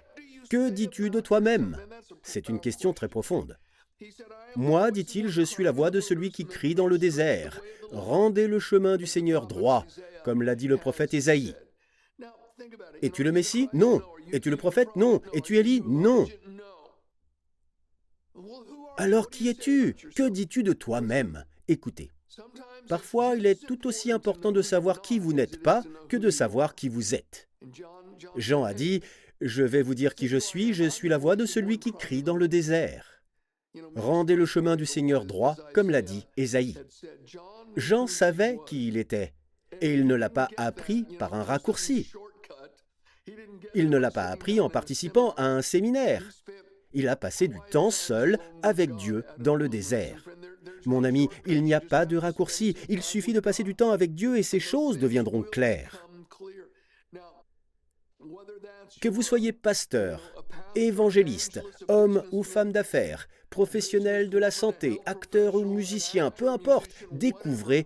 Que 0.49 0.69
dis-tu 0.69 1.09
de 1.09 1.19
toi-même? 1.19 1.77
C'est 2.23 2.49
une 2.49 2.59
question 2.59 2.93
très 2.93 3.07
profonde. 3.07 3.57
Moi, 4.55 4.91
dit-il, 4.91 5.29
je 5.29 5.41
suis 5.41 5.63
la 5.63 5.71
voix 5.71 5.89
de 5.89 6.01
celui 6.01 6.31
qui 6.31 6.45
crie 6.45 6.75
dans 6.75 6.87
le 6.87 6.97
désert. 6.97 7.61
Rendez 7.91 8.47
le 8.47 8.59
chemin 8.59 8.97
du 8.97 9.07
Seigneur 9.07 9.47
droit, 9.47 9.85
comme 10.23 10.43
l'a 10.43 10.55
dit 10.55 10.67
le 10.67 10.77
prophète 10.77 11.13
Ésaïe. 11.13 11.55
Es-tu 13.01 13.23
le 13.23 13.31
Messie? 13.31 13.69
Non. 13.73 14.01
Es-tu 14.31 14.49
le 14.49 14.57
prophète? 14.57 14.89
Non. 14.95 15.21
Es-tu 15.33 15.57
Élie? 15.57 15.81
Non. 15.85 16.27
Alors 18.97 19.29
qui 19.29 19.49
es-tu? 19.49 19.95
Que 20.15 20.29
dis-tu 20.29 20.63
de 20.63 20.73
toi-même? 20.73 21.45
Écoutez. 21.67 22.11
Parfois, 22.87 23.35
il 23.35 23.45
est 23.45 23.65
tout 23.65 23.87
aussi 23.87 24.11
important 24.11 24.51
de 24.51 24.61
savoir 24.61 25.01
qui 25.01 25.19
vous 25.19 25.33
n'êtes 25.33 25.61
pas 25.61 25.83
que 26.09 26.17
de 26.17 26.29
savoir 26.29 26.75
qui 26.75 26.89
vous 26.89 27.15
êtes. 27.15 27.47
Jean 28.35 28.63
a 28.63 28.73
dit, 28.73 29.01
Je 29.41 29.63
vais 29.63 29.81
vous 29.81 29.95
dire 29.95 30.15
qui 30.15 30.27
je 30.27 30.37
suis, 30.37 30.73
je 30.73 30.89
suis 30.89 31.09
la 31.09 31.17
voix 31.17 31.35
de 31.35 31.45
celui 31.45 31.79
qui 31.79 31.91
crie 31.91 32.23
dans 32.23 32.37
le 32.37 32.47
désert. 32.47 33.21
Rendez 33.95 34.35
le 34.35 34.45
chemin 34.45 34.75
du 34.75 34.85
Seigneur 34.85 35.25
droit, 35.25 35.55
comme 35.73 35.89
l'a 35.89 36.01
dit 36.01 36.27
Ésaïe. 36.37 36.77
Jean 37.75 38.07
savait 38.07 38.57
qui 38.65 38.87
il 38.87 38.97
était, 38.97 39.33
et 39.81 39.93
il 39.93 40.07
ne 40.07 40.15
l'a 40.15 40.29
pas 40.29 40.47
appris 40.57 41.03
par 41.19 41.33
un 41.33 41.43
raccourci. 41.43 42.11
Il 43.73 43.89
ne 43.89 43.97
l'a 43.97 44.11
pas 44.11 44.25
appris 44.25 44.59
en 44.59 44.69
participant 44.69 45.31
à 45.31 45.45
un 45.45 45.61
séminaire. 45.61 46.23
Il 46.95 47.09
a 47.09 47.17
passé 47.17 47.49
du 47.49 47.59
temps 47.69 47.91
seul 47.91 48.39
avec 48.63 48.95
Dieu 48.95 49.25
dans 49.37 49.55
le 49.55 49.67
désert. 49.69 50.25
Mon 50.85 51.03
ami, 51.03 51.29
il 51.45 51.61
n'y 51.63 51.73
a 51.73 51.81
pas 51.81 52.05
de 52.05 52.15
raccourci. 52.15 52.75
Il 52.89 53.03
suffit 53.03 53.33
de 53.33 53.41
passer 53.41 53.63
du 53.63 53.75
temps 53.75 53.91
avec 53.91 54.15
Dieu 54.15 54.37
et 54.37 54.43
ces 54.43 54.61
choses 54.61 54.97
deviendront 54.97 55.41
claires. 55.41 56.07
Que 59.01 59.09
vous 59.09 59.21
soyez 59.21 59.51
pasteur, 59.51 60.33
évangéliste, 60.75 61.61
homme 61.89 62.23
ou 62.31 62.43
femme 62.43 62.71
d'affaires, 62.71 63.27
professionnel 63.49 64.29
de 64.29 64.37
la 64.37 64.51
santé, 64.51 64.99
acteur 65.05 65.55
ou 65.55 65.65
musicien, 65.65 66.31
peu 66.31 66.49
importe, 66.49 66.91
découvrez 67.11 67.85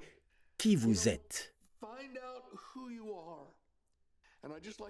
qui 0.57 0.75
vous 0.75 1.09
êtes. 1.09 1.55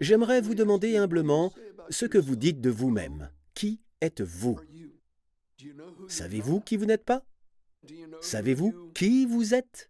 J'aimerais 0.02 0.42
vous 0.42 0.56
demander 0.56 0.98
humblement 0.98 1.54
ce 1.90 2.06
que 2.06 2.18
vous 2.18 2.36
dites 2.36 2.60
de 2.60 2.70
vous-même. 2.70 3.30
Qui 3.54 3.82
êtes-vous? 4.02 4.60
Savez-vous 6.08 6.62
qui 6.62 6.78
vous 6.78 6.86
n'êtes 6.86 7.06
pas? 7.06 7.24
Savez-vous 8.22 8.92
qui 8.94 9.26
vous 9.26 9.54
êtes? 9.54 9.90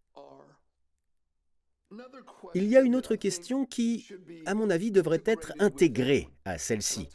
Il 2.54 2.66
y 2.66 2.78
a 2.78 2.82
une 2.82 2.96
autre 2.96 3.16
question 3.16 3.66
qui, 3.66 4.08
à 4.46 4.54
mon 4.54 4.70
avis, 4.70 4.92
devrait 4.92 5.24
être 5.26 5.54
intégrée 5.60 6.30
à 6.46 6.58
celle-ci. 6.58 7.10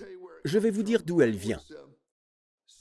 Je 0.44 0.58
vais 0.58 0.70
vous 0.70 0.82
dire 0.82 1.02
d'où 1.04 1.20
elle 1.22 1.36
vient. 1.36 1.60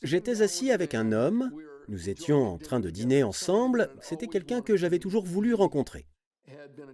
J'étais 0.02 0.42
assis 0.42 0.72
avec 0.72 0.96
un 0.96 1.12
homme, 1.12 1.52
nous 1.88 2.10
étions 2.10 2.44
en 2.44 2.58
train 2.58 2.80
de 2.80 2.90
dîner 2.90 3.24
ensemble, 3.24 3.90
c'était 4.02 4.28
quelqu'un 4.28 4.62
que 4.62 4.76
j'avais 4.76 5.00
toujours 5.00 5.26
voulu 5.26 5.54
rencontrer. 5.54 6.06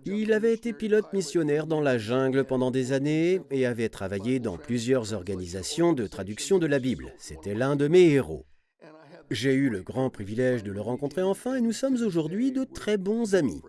Il 0.05 0.33
avait 0.33 0.53
été 0.53 0.73
pilote 0.73 1.11
missionnaire 1.13 1.67
dans 1.67 1.81
la 1.81 1.97
jungle 1.97 2.45
pendant 2.45 2.71
des 2.71 2.91
années 2.91 3.41
et 3.51 3.65
avait 3.65 3.89
travaillé 3.89 4.39
dans 4.39 4.57
plusieurs 4.57 5.13
organisations 5.13 5.93
de 5.93 6.07
traduction 6.07 6.59
de 6.59 6.67
la 6.67 6.79
Bible. 6.79 7.13
C'était 7.17 7.55
l'un 7.55 7.75
de 7.75 7.87
mes 7.87 8.09
héros. 8.09 8.45
J'ai 9.31 9.53
eu 9.53 9.69
le 9.69 9.81
grand 9.81 10.09
privilège 10.09 10.63
de 10.63 10.71
le 10.71 10.81
rencontrer 10.81 11.21
enfin 11.21 11.55
et 11.55 11.61
nous 11.61 11.71
sommes 11.71 12.01
aujourd'hui 12.01 12.51
de 12.51 12.63
très 12.63 12.97
bons 12.97 13.35
amis. 13.35 13.61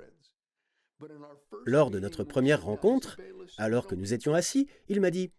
Lors 1.66 1.90
de 1.90 1.98
notre 1.98 2.24
première 2.24 2.62
rencontre, 2.62 3.18
alors 3.58 3.86
que 3.86 3.94
nous 3.94 4.14
étions 4.14 4.34
assis, 4.34 4.68
il 4.88 5.00
m'a 5.00 5.10
dit 5.10 5.32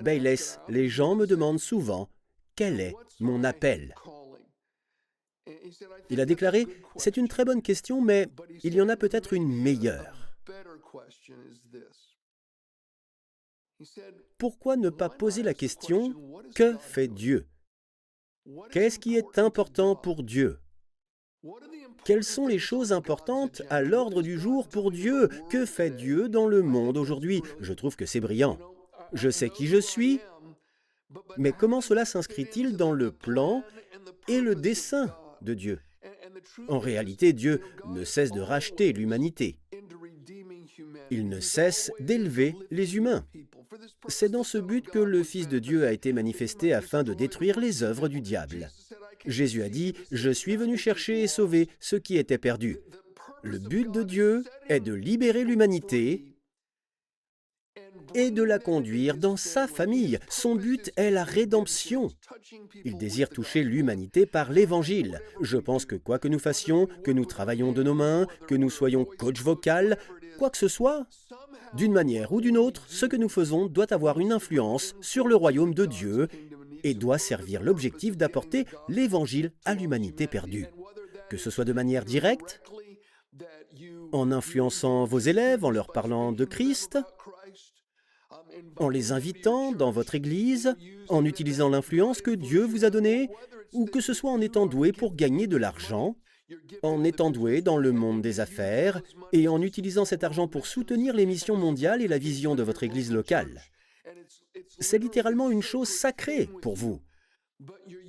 Bayless, 0.00 0.60
les 0.68 0.88
gens 0.88 1.16
me 1.16 1.26
demandent 1.26 1.60
souvent 1.60 2.08
quel 2.54 2.80
est 2.80 2.94
mon 3.20 3.44
appel? 3.44 3.94
Il 6.10 6.20
a 6.20 6.26
déclaré 6.26 6.66
C'est 6.96 7.16
une 7.16 7.28
très 7.28 7.44
bonne 7.44 7.62
question, 7.62 8.00
mais 8.00 8.28
il 8.64 8.74
y 8.74 8.80
en 8.80 8.88
a 8.88 8.96
peut-être 8.96 9.32
une 9.32 9.48
meilleure. 9.48 10.34
Pourquoi 14.38 14.76
ne 14.76 14.90
pas 14.90 15.08
poser 15.08 15.42
la 15.42 15.54
question 15.54 16.14
Que 16.54 16.76
fait 16.78 17.08
Dieu? 17.08 17.46
Qu'est-ce 18.70 18.98
qui 18.98 19.16
est 19.16 19.38
important 19.38 19.94
pour 19.94 20.22
Dieu? 20.22 20.58
Quelles 22.04 22.24
sont 22.24 22.46
les 22.46 22.58
choses 22.58 22.92
importantes 22.92 23.62
à 23.70 23.82
l'ordre 23.82 24.22
du 24.22 24.38
jour 24.38 24.68
pour 24.68 24.90
Dieu? 24.90 25.28
Que 25.50 25.66
fait 25.66 25.90
Dieu 25.90 26.28
dans 26.28 26.46
le 26.46 26.62
monde 26.62 26.96
aujourd'hui? 26.96 27.42
Je 27.60 27.72
trouve 27.72 27.96
que 27.96 28.06
c'est 28.06 28.20
brillant. 28.20 28.58
Je 29.12 29.30
sais 29.30 29.50
qui 29.50 29.66
je 29.66 29.78
suis, 29.78 30.20
mais 31.36 31.52
comment 31.52 31.80
cela 31.80 32.04
s'inscrit-il 32.04 32.76
dans 32.76 32.92
le 32.92 33.12
plan 33.12 33.62
et 34.26 34.40
le 34.40 34.54
dessein 34.54 35.14
de 35.42 35.54
Dieu 35.54 35.80
En 36.68 36.78
réalité, 36.78 37.32
Dieu 37.32 37.60
ne 37.86 38.04
cesse 38.04 38.30
de 38.30 38.40
racheter 38.40 38.92
l'humanité. 38.92 39.58
Il 41.10 41.28
ne 41.28 41.40
cesse 41.40 41.90
d'élever 42.00 42.54
les 42.70 42.96
humains. 42.96 43.24
C'est 44.08 44.30
dans 44.30 44.44
ce 44.44 44.58
but 44.58 44.88
que 44.88 44.98
le 44.98 45.22
Fils 45.22 45.48
de 45.48 45.58
Dieu 45.58 45.86
a 45.86 45.92
été 45.92 46.12
manifesté 46.12 46.72
afin 46.72 47.02
de 47.02 47.14
détruire 47.14 47.58
les 47.58 47.82
œuvres 47.82 48.08
du 48.08 48.20
diable. 48.20 48.70
Jésus 49.26 49.62
a 49.62 49.68
dit, 49.68 49.94
Je 50.12 50.30
suis 50.30 50.56
venu 50.56 50.76
chercher 50.76 51.22
et 51.22 51.26
sauver 51.26 51.68
ce 51.80 51.96
qui 51.96 52.16
était 52.16 52.38
perdu. 52.38 52.78
Le 53.42 53.58
but 53.58 53.90
de 53.90 54.02
Dieu 54.02 54.44
est 54.68 54.80
de 54.80 54.92
libérer 54.92 55.44
l'humanité 55.44 56.24
et 58.14 58.30
de 58.30 58.42
la 58.42 58.58
conduire 58.58 59.16
dans 59.16 59.36
sa 59.36 59.66
famille. 59.66 60.18
Son 60.28 60.54
but 60.54 60.90
est 60.96 61.10
la 61.10 61.24
rédemption. 61.24 62.08
Il 62.84 62.96
désire 62.96 63.28
toucher 63.28 63.62
l'humanité 63.62 64.26
par 64.26 64.52
l'Évangile. 64.52 65.20
Je 65.40 65.56
pense 65.56 65.84
que 65.84 65.96
quoi 65.96 66.18
que 66.18 66.28
nous 66.28 66.38
fassions, 66.38 66.88
que 67.04 67.10
nous 67.10 67.24
travaillions 67.24 67.72
de 67.72 67.82
nos 67.82 67.94
mains, 67.94 68.26
que 68.46 68.54
nous 68.54 68.70
soyons 68.70 69.04
coach 69.04 69.40
vocal, 69.40 69.98
quoi 70.38 70.50
que 70.50 70.58
ce 70.58 70.68
soit, 70.68 71.06
d'une 71.74 71.92
manière 71.92 72.32
ou 72.32 72.40
d'une 72.40 72.58
autre, 72.58 72.84
ce 72.88 73.06
que 73.06 73.16
nous 73.16 73.28
faisons 73.28 73.66
doit 73.66 73.92
avoir 73.92 74.20
une 74.20 74.32
influence 74.32 74.94
sur 75.00 75.28
le 75.28 75.36
royaume 75.36 75.74
de 75.74 75.86
Dieu 75.86 76.28
et 76.84 76.94
doit 76.94 77.18
servir 77.18 77.62
l'objectif 77.62 78.16
d'apporter 78.16 78.64
l'Évangile 78.88 79.52
à 79.64 79.74
l'humanité 79.74 80.26
perdue. 80.26 80.66
Que 81.28 81.36
ce 81.36 81.50
soit 81.50 81.64
de 81.64 81.72
manière 81.72 82.04
directe, 82.04 82.62
en 84.12 84.32
influençant 84.32 85.04
vos 85.04 85.18
élèves, 85.18 85.64
en 85.64 85.70
leur 85.70 85.92
parlant 85.92 86.32
de 86.32 86.44
Christ, 86.44 86.98
en 88.76 88.88
les 88.88 89.12
invitant 89.12 89.72
dans 89.72 89.90
votre 89.90 90.14
Église, 90.14 90.74
en 91.08 91.24
utilisant 91.24 91.68
l'influence 91.68 92.22
que 92.22 92.30
Dieu 92.30 92.64
vous 92.64 92.84
a 92.84 92.90
donnée, 92.90 93.28
ou 93.72 93.86
que 93.86 94.00
ce 94.00 94.14
soit 94.14 94.30
en 94.30 94.40
étant 94.40 94.66
doué 94.66 94.92
pour 94.92 95.14
gagner 95.14 95.46
de 95.46 95.56
l'argent, 95.56 96.16
en 96.82 97.04
étant 97.04 97.30
doué 97.30 97.60
dans 97.60 97.76
le 97.76 97.92
monde 97.92 98.22
des 98.22 98.40
affaires, 98.40 99.02
et 99.32 99.48
en 99.48 99.60
utilisant 99.60 100.04
cet 100.04 100.24
argent 100.24 100.48
pour 100.48 100.66
soutenir 100.66 101.14
les 101.14 101.26
missions 101.26 101.56
mondiales 101.56 102.02
et 102.02 102.08
la 102.08 102.18
vision 102.18 102.54
de 102.54 102.62
votre 102.62 102.82
Église 102.82 103.12
locale. 103.12 103.62
C'est 104.78 104.98
littéralement 104.98 105.50
une 105.50 105.62
chose 105.62 105.88
sacrée 105.88 106.48
pour 106.62 106.74
vous. 106.74 107.00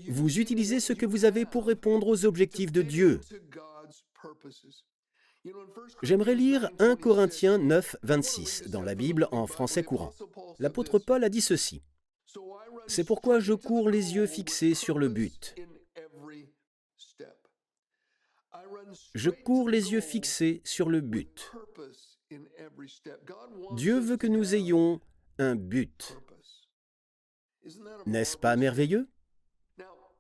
Vous 0.08 0.40
utilisez 0.40 0.80
ce 0.80 0.94
que 0.94 1.06
vous 1.06 1.26
avez 1.26 1.46
pour 1.46 1.66
répondre 1.66 2.08
aux 2.08 2.26
objectifs 2.26 2.72
de 2.72 2.82
Dieu. 2.82 3.20
J'aimerais 6.02 6.36
lire 6.36 6.70
1 6.80 6.96
Corinthiens 6.96 7.58
9, 7.58 7.96
26 8.04 8.70
dans 8.70 8.82
la 8.82 8.96
Bible 8.96 9.28
en 9.32 9.48
français 9.48 9.84
courant. 9.84 10.14
L'apôtre 10.60 11.00
Paul 11.00 11.24
a 11.24 11.30
dit 11.30 11.42
ceci. 11.42 11.82
C'est 12.88 13.04
pourquoi 13.04 13.40
je 13.40 13.54
cours 13.54 13.90
les 13.90 14.16
yeux 14.16 14.28
fixés 14.28 14.74
sur 14.74 15.00
le 15.00 15.10
but. 15.10 15.56
Je 19.14 19.30
cours 19.30 19.70
les 19.70 19.92
yeux 19.92 20.02
fixés 20.02 20.62
sur 20.66 20.90
le 20.90 21.02
but. 21.02 21.52
Dieu 23.76 24.00
veut 24.00 24.18
que 24.18 24.28
nous 24.28 24.56
ayons 24.56 25.00
un 25.38 25.56
but. 25.56 26.18
N'est-ce 28.06 28.38
pas 28.38 28.56
merveilleux? 28.56 29.08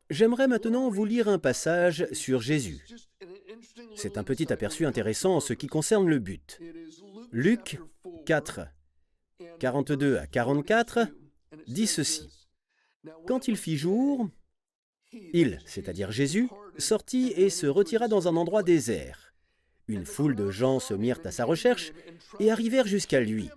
J'aimerais 0.10 0.48
maintenant 0.48 0.90
vous 0.90 1.06
lire 1.06 1.28
un 1.28 1.40
passage 1.40 2.08
sur 2.14 2.42
Jésus. 2.42 2.86
C'est 3.96 4.18
un 4.18 4.24
petit 4.24 4.52
aperçu 4.52 4.86
intéressant 4.86 5.36
en 5.36 5.40
ce 5.40 5.54
qui 5.54 5.68
concerne 5.68 6.08
le 6.08 6.20
but. 6.20 6.60
Luc 7.32 7.80
4, 8.26 8.62
42 9.60 10.18
à 10.18 10.28
44 10.28 11.08
dit 11.68 11.88
ceci. 11.88 12.30
Quand 13.28 13.48
il 13.48 13.58
fit 13.58 13.78
jour, 13.78 14.30
il, 15.12 15.60
c'est-à-dire 15.66 16.12
Jésus, 16.12 16.50
sortit 16.78 17.34
et 17.36 17.50
se 17.50 17.68
retira 17.68 18.08
dans 18.08 18.28
un 18.28 18.36
endroit 18.36 18.64
désert. 18.64 19.34
Une 19.88 20.06
foule 20.06 20.36
de 20.36 20.52
gens 20.52 20.80
se 20.80 20.94
mirent 20.94 21.22
à 21.24 21.32
sa 21.32 21.46
recherche 21.46 21.92
et 22.40 22.52
arrivèrent 22.52 22.88
jusqu'à 22.88 23.20
lui. 23.20 23.50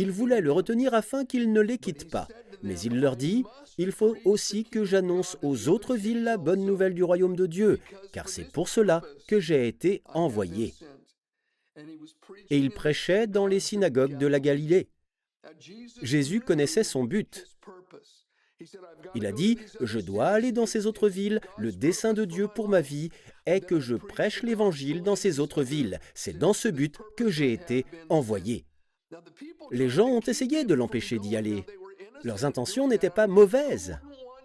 Ils 0.00 0.10
voulaient 0.10 0.40
le 0.40 0.50
retenir 0.50 0.94
afin 0.94 1.26
qu'il 1.26 1.52
ne 1.52 1.60
les 1.60 1.76
quitte 1.76 2.10
pas. 2.10 2.26
Mais 2.62 2.80
il 2.80 3.00
leur 3.00 3.16
dit, 3.16 3.44
Il 3.76 3.92
faut 3.92 4.16
aussi 4.24 4.64
que 4.64 4.82
j'annonce 4.82 5.36
aux 5.42 5.68
autres 5.68 5.94
villes 5.94 6.24
la 6.24 6.38
bonne 6.38 6.64
nouvelle 6.64 6.94
du 6.94 7.04
royaume 7.04 7.36
de 7.36 7.44
Dieu, 7.44 7.80
car 8.10 8.30
c'est 8.30 8.50
pour 8.50 8.70
cela 8.70 9.02
que 9.28 9.40
j'ai 9.40 9.68
été 9.68 10.00
envoyé. 10.06 10.72
Et 12.48 12.56
il 12.56 12.70
prêchait 12.70 13.26
dans 13.26 13.46
les 13.46 13.60
synagogues 13.60 14.16
de 14.16 14.26
la 14.26 14.40
Galilée. 14.40 14.88
Jésus 16.00 16.40
connaissait 16.40 16.84
son 16.84 17.04
but. 17.04 17.44
Il 19.14 19.26
a 19.26 19.32
dit, 19.32 19.58
je 19.82 19.98
dois 19.98 20.28
aller 20.28 20.52
dans 20.52 20.66
ces 20.66 20.86
autres 20.86 21.10
villes, 21.10 21.42
le 21.58 21.72
dessein 21.72 22.14
de 22.14 22.24
Dieu 22.24 22.48
pour 22.48 22.70
ma 22.70 22.80
vie 22.80 23.10
est 23.44 23.60
que 23.60 23.80
je 23.80 23.96
prêche 23.96 24.42
l'Évangile 24.42 25.02
dans 25.02 25.16
ces 25.16 25.40
autres 25.40 25.62
villes. 25.62 26.00
C'est 26.14 26.38
dans 26.38 26.54
ce 26.54 26.68
but 26.68 26.96
que 27.18 27.28
j'ai 27.28 27.52
été 27.52 27.84
envoyé. 28.08 28.64
Les 29.70 29.88
gens 29.88 30.08
ont 30.08 30.20
essayé 30.20 30.64
de 30.64 30.74
l'empêcher 30.74 31.18
d'y 31.18 31.36
aller. 31.36 31.64
Leurs 32.22 32.44
intentions 32.44 32.88
n'étaient 32.88 33.10
pas 33.10 33.26
mauvaises. 33.26 33.98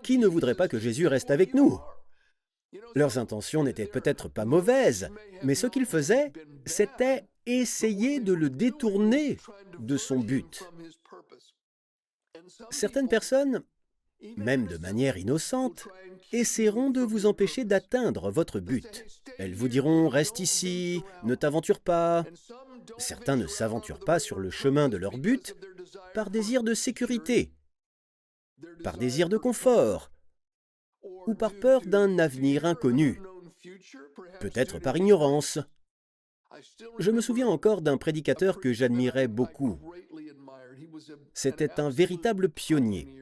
Qui 0.03 0.17
ne 0.17 0.27
voudrait 0.27 0.55
pas 0.55 0.67
que 0.67 0.79
Jésus 0.79 1.07
reste 1.07 1.31
avec 1.31 1.53
nous? 1.53 1.79
Leurs 2.93 3.17
intentions 3.17 3.63
n'étaient 3.63 3.85
peut-être 3.85 4.29
pas 4.29 4.45
mauvaises, 4.45 5.09
mais 5.43 5.55
ce 5.55 5.67
qu'ils 5.67 5.85
faisaient, 5.85 6.31
c'était 6.65 7.25
essayer 7.45 8.19
de 8.19 8.33
le 8.33 8.49
détourner 8.49 9.37
de 9.79 9.97
son 9.97 10.19
but. 10.19 10.63
Certaines 12.69 13.07
personnes, 13.07 13.63
même 14.37 14.67
de 14.67 14.77
manière 14.77 15.17
innocente, 15.17 15.87
essaieront 16.31 16.89
de 16.89 17.01
vous 17.01 17.25
empêcher 17.25 17.65
d'atteindre 17.65 18.31
votre 18.31 18.59
but. 18.59 19.05
Elles 19.37 19.53
vous 19.53 19.67
diront⁇ 19.67 20.05
Reste 20.07 20.39
ici, 20.39 21.03
ne 21.23 21.35
t'aventure 21.35 21.79
pas⁇ 21.79 22.21
Certains 22.97 23.35
ne 23.35 23.47
s'aventurent 23.47 23.99
pas 23.99 24.19
sur 24.19 24.39
le 24.39 24.49
chemin 24.49 24.89
de 24.89 24.97
leur 24.97 25.17
but 25.17 25.55
par 26.13 26.29
désir 26.29 26.63
de 26.63 26.73
sécurité, 26.73 27.51
par 28.83 28.97
désir 28.97 29.29
de 29.29 29.37
confort, 29.37 30.11
ou 31.27 31.35
par 31.35 31.53
peur 31.53 31.81
d'un 31.81 32.19
avenir 32.19 32.65
inconnu, 32.65 33.21
peut-être 34.39 34.79
par 34.79 34.97
ignorance. 34.97 35.59
Je 36.99 37.11
me 37.11 37.21
souviens 37.21 37.47
encore 37.47 37.81
d'un 37.81 37.97
prédicateur 37.97 38.59
que 38.59 38.73
j'admirais 38.73 39.27
beaucoup. 39.27 39.79
C'était 41.33 41.79
un 41.79 41.89
véritable 41.89 42.49
pionnier. 42.49 43.13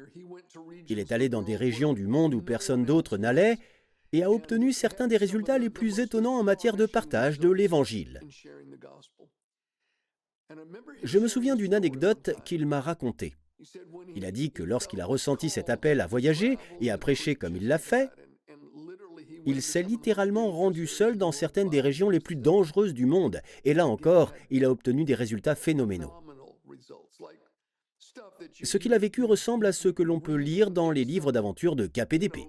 Il 0.87 0.99
est 0.99 1.11
allé 1.11 1.29
dans 1.29 1.41
des 1.41 1.55
régions 1.55 1.93
du 1.93 2.07
monde 2.07 2.33
où 2.33 2.41
personne 2.41 2.85
d'autre 2.85 3.17
n'allait 3.17 3.57
et 4.11 4.23
a 4.23 4.31
obtenu 4.31 4.71
certains 4.71 5.07
des 5.07 5.17
résultats 5.17 5.57
les 5.57 5.71
plus 5.71 5.99
étonnants 5.99 6.37
en 6.37 6.43
matière 6.43 6.77
de 6.77 6.85
partage 6.85 7.39
de 7.39 7.49
l'Évangile. 7.49 8.21
Je 11.03 11.19
me 11.19 11.27
souviens 11.27 11.55
d'une 11.55 11.73
anecdote 11.73 12.31
qu'il 12.45 12.65
m'a 12.65 12.81
racontée. 12.81 13.35
Il 14.15 14.25
a 14.25 14.31
dit 14.31 14.51
que 14.51 14.63
lorsqu'il 14.63 15.01
a 15.01 15.05
ressenti 15.05 15.49
cet 15.49 15.69
appel 15.69 16.01
à 16.01 16.07
voyager 16.07 16.57
et 16.81 16.91
à 16.91 16.97
prêcher 16.97 17.35
comme 17.35 17.55
il 17.55 17.67
l'a 17.67 17.77
fait, 17.77 18.09
il 19.45 19.61
s'est 19.61 19.83
littéralement 19.83 20.51
rendu 20.51 20.87
seul 20.87 21.17
dans 21.17 21.31
certaines 21.31 21.69
des 21.69 21.81
régions 21.81 22.09
les 22.09 22.19
plus 22.19 22.35
dangereuses 22.35 22.93
du 22.93 23.05
monde. 23.05 23.41
Et 23.65 23.73
là 23.73 23.87
encore, 23.87 24.33
il 24.49 24.65
a 24.65 24.71
obtenu 24.71 25.05
des 25.05 25.15
résultats 25.15 25.55
phénoménaux. 25.55 26.13
Ce 28.61 28.77
qu'il 28.77 28.93
a 28.93 28.97
vécu 28.97 29.23
ressemble 29.23 29.65
à 29.65 29.71
ce 29.71 29.89
que 29.89 30.03
l'on 30.03 30.19
peut 30.19 30.35
lire 30.35 30.71
dans 30.71 30.91
les 30.91 31.03
livres 31.03 31.31
d'aventure 31.31 31.75
de 31.75 31.87
KPDP. 31.87 32.47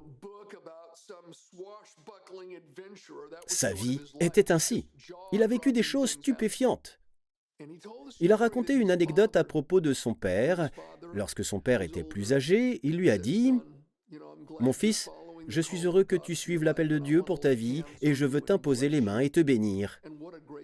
Sa 3.46 3.72
vie 3.72 4.00
était 4.20 4.52
ainsi. 4.52 4.86
Il 5.32 5.42
a 5.42 5.46
vécu 5.46 5.72
des 5.72 5.82
choses 5.82 6.10
stupéfiantes. 6.10 7.00
Il 8.20 8.32
a 8.32 8.36
raconté 8.36 8.74
une 8.74 8.90
anecdote 8.90 9.36
à 9.36 9.44
propos 9.44 9.80
de 9.80 9.92
son 9.92 10.14
père. 10.14 10.70
Lorsque 11.12 11.44
son 11.44 11.60
père 11.60 11.82
était 11.82 12.04
plus 12.04 12.32
âgé, 12.32 12.80
il 12.82 12.96
lui 12.96 13.10
a 13.10 13.18
dit⁇ 13.18 13.52
Mon 14.60 14.72
fils, 14.72 15.08
je 15.46 15.60
suis 15.60 15.84
heureux 15.84 16.04
que 16.04 16.16
tu 16.16 16.34
suives 16.34 16.64
l'appel 16.64 16.88
de 16.88 16.98
Dieu 16.98 17.22
pour 17.22 17.40
ta 17.40 17.54
vie 17.54 17.84
et 18.00 18.14
je 18.14 18.24
veux 18.24 18.40
t'imposer 18.40 18.88
les 18.88 19.00
mains 19.00 19.20
et 19.20 19.30
te 19.30 19.40
bénir. 19.40 20.00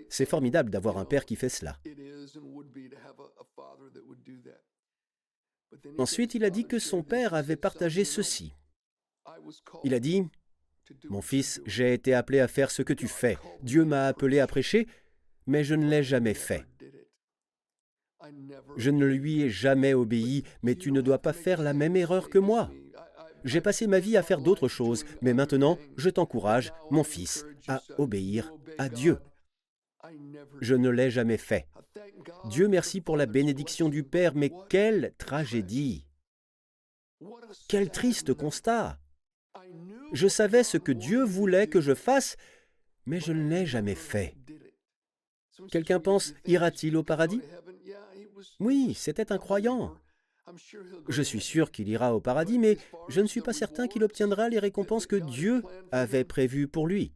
C'est 0.08 0.26
formidable 0.26 0.70
d'avoir 0.70 0.98
un 0.98 1.04
père 1.04 1.24
qui 1.24 1.36
fait 1.36 1.48
cela. 1.48 1.78
Ensuite, 5.98 6.34
il 6.34 6.44
a 6.44 6.50
dit 6.50 6.66
que 6.66 6.78
son 6.78 7.02
père 7.02 7.34
avait 7.34 7.56
partagé 7.56 8.04
ceci. 8.04 8.54
Il 9.84 9.94
a 9.94 10.00
dit, 10.00 10.24
Mon 11.08 11.22
fils, 11.22 11.60
j'ai 11.66 11.94
été 11.94 12.14
appelé 12.14 12.40
à 12.40 12.48
faire 12.48 12.70
ce 12.70 12.82
que 12.82 12.92
tu 12.92 13.06
fais. 13.06 13.38
Dieu 13.62 13.84
m'a 13.84 14.06
appelé 14.06 14.40
à 14.40 14.46
prêcher, 14.46 14.88
mais 15.46 15.62
je 15.62 15.74
ne 15.74 15.88
l'ai 15.88 16.02
jamais 16.02 16.34
fait. 16.34 16.64
Je 18.76 18.90
ne 18.90 19.06
lui 19.06 19.42
ai 19.42 19.50
jamais 19.50 19.94
obéi, 19.94 20.44
mais 20.62 20.74
tu 20.74 20.92
ne 20.92 21.00
dois 21.00 21.18
pas 21.18 21.32
faire 21.32 21.62
la 21.62 21.72
même 21.72 21.96
erreur 21.96 22.28
que 22.28 22.38
moi. 22.38 22.70
J'ai 23.44 23.60
passé 23.60 23.86
ma 23.86 24.00
vie 24.00 24.16
à 24.16 24.22
faire 24.22 24.40
d'autres 24.40 24.68
choses, 24.68 25.04
mais 25.22 25.32
maintenant, 25.32 25.78
je 25.96 26.10
t'encourage, 26.10 26.72
mon 26.90 27.04
fils, 27.04 27.46
à 27.68 27.80
obéir 27.98 28.52
à 28.78 28.88
Dieu. 28.88 29.18
Je 30.60 30.74
ne 30.74 30.90
l'ai 30.90 31.10
jamais 31.10 31.38
fait. 31.38 31.66
Dieu 32.46 32.68
merci 32.68 33.00
pour 33.00 33.16
la 33.16 33.26
bénédiction 33.26 33.88
du 33.88 34.02
Père, 34.02 34.34
mais 34.34 34.52
quelle 34.68 35.14
tragédie 35.18 36.04
Quel 37.68 37.90
triste 37.90 38.34
constat 38.34 38.98
Je 40.12 40.28
savais 40.28 40.64
ce 40.64 40.76
que 40.76 40.92
Dieu 40.92 41.24
voulait 41.24 41.66
que 41.66 41.80
je 41.80 41.94
fasse, 41.94 42.36
mais 43.06 43.20
je 43.20 43.32
ne 43.32 43.48
l'ai 43.48 43.66
jamais 43.66 43.94
fait. 43.94 44.34
Quelqu'un 45.70 46.00
pense, 46.00 46.34
ira-t-il 46.46 46.96
au 46.96 47.02
paradis? 47.02 47.40
Oui, 48.60 48.94
c'était 48.94 49.32
un 49.32 49.38
croyant. 49.38 49.94
Je 51.08 51.22
suis 51.22 51.40
sûr 51.40 51.70
qu'il 51.70 51.88
ira 51.88 52.14
au 52.14 52.20
paradis, 52.20 52.58
mais 52.58 52.78
je 53.08 53.20
ne 53.20 53.26
suis 53.26 53.40
pas 53.40 53.52
certain 53.52 53.86
qu'il 53.86 54.04
obtiendra 54.04 54.48
les 54.48 54.58
récompenses 54.58 55.06
que 55.06 55.16
Dieu 55.16 55.62
avait 55.92 56.24
prévues 56.24 56.68
pour 56.68 56.86
lui. 56.86 57.12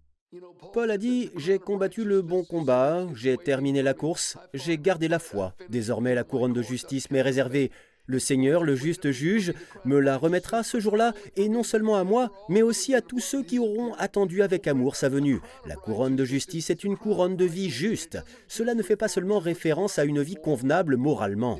Paul 0.73 0.91
a 0.91 0.99
dit, 0.99 1.31
J'ai 1.37 1.59
combattu 1.59 2.05
le 2.05 2.23
bon 2.23 2.45
combat, 2.45 3.07
j'ai 3.15 3.37
terminé 3.37 3.83
la 3.83 3.95
course, 3.95 4.37
j'ai 4.53 4.79
gardé 4.79 5.09
la 5.09 5.19
foi. 5.19 5.55
Désormais 5.69 6.15
la 6.15 6.25
couronne 6.25 6.53
de 6.53 6.63
justice 6.63 7.11
m'est 7.11 7.23
réservée. 7.23 7.71
Le 8.07 8.19
Seigneur, 8.19 8.65
le 8.65 8.75
juste 8.75 9.11
juge, 9.11 9.55
me 9.87 9.99
la 9.99 10.19
remettra 10.19 10.63
ce 10.63 10.79
jour-là, 10.79 11.15
et 11.37 11.49
non 11.49 11.63
seulement 11.63 11.97
à 11.97 12.05
moi, 12.05 12.31
mais 12.51 12.61
aussi 12.61 12.95
à 12.95 13.01
tous 13.01 13.21
ceux 13.21 13.43
qui 13.43 13.59
auront 13.59 13.95
attendu 13.95 14.43
avec 14.43 14.67
amour 14.67 14.95
sa 14.95 15.09
venue. 15.09 15.41
La 15.67 15.77
couronne 15.77 16.15
de 16.15 16.25
justice 16.25 16.69
est 16.69 16.85
une 16.85 16.99
couronne 16.99 17.37
de 17.37 17.47
vie 17.47 17.71
juste. 17.71 18.19
Cela 18.47 18.75
ne 18.75 18.83
fait 18.83 18.97
pas 18.97 19.09
seulement 19.09 19.39
référence 19.39 19.99
à 19.99 20.05
une 20.05 20.21
vie 20.21 20.37
convenable 20.37 20.97
moralement. 20.97 21.59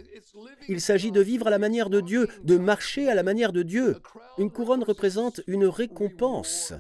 Il 0.69 0.83
s'agit 0.83 1.13
de 1.13 1.23
vivre 1.23 1.47
à 1.47 1.51
la 1.51 1.59
manière 1.59 1.89
de 1.89 2.03
Dieu, 2.03 2.29
de 2.43 2.59
marcher 2.59 3.09
à 3.09 3.15
la 3.15 3.23
manière 3.23 3.53
de 3.53 3.63
Dieu. 3.63 3.97
Une 4.37 4.51
couronne 4.51 4.85
représente 4.85 5.41
une 5.47 5.65
récompense. 5.67 6.75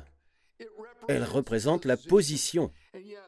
Elle 1.09 1.25
représente 1.25 1.87
la 1.87 1.97
position. 1.97 2.71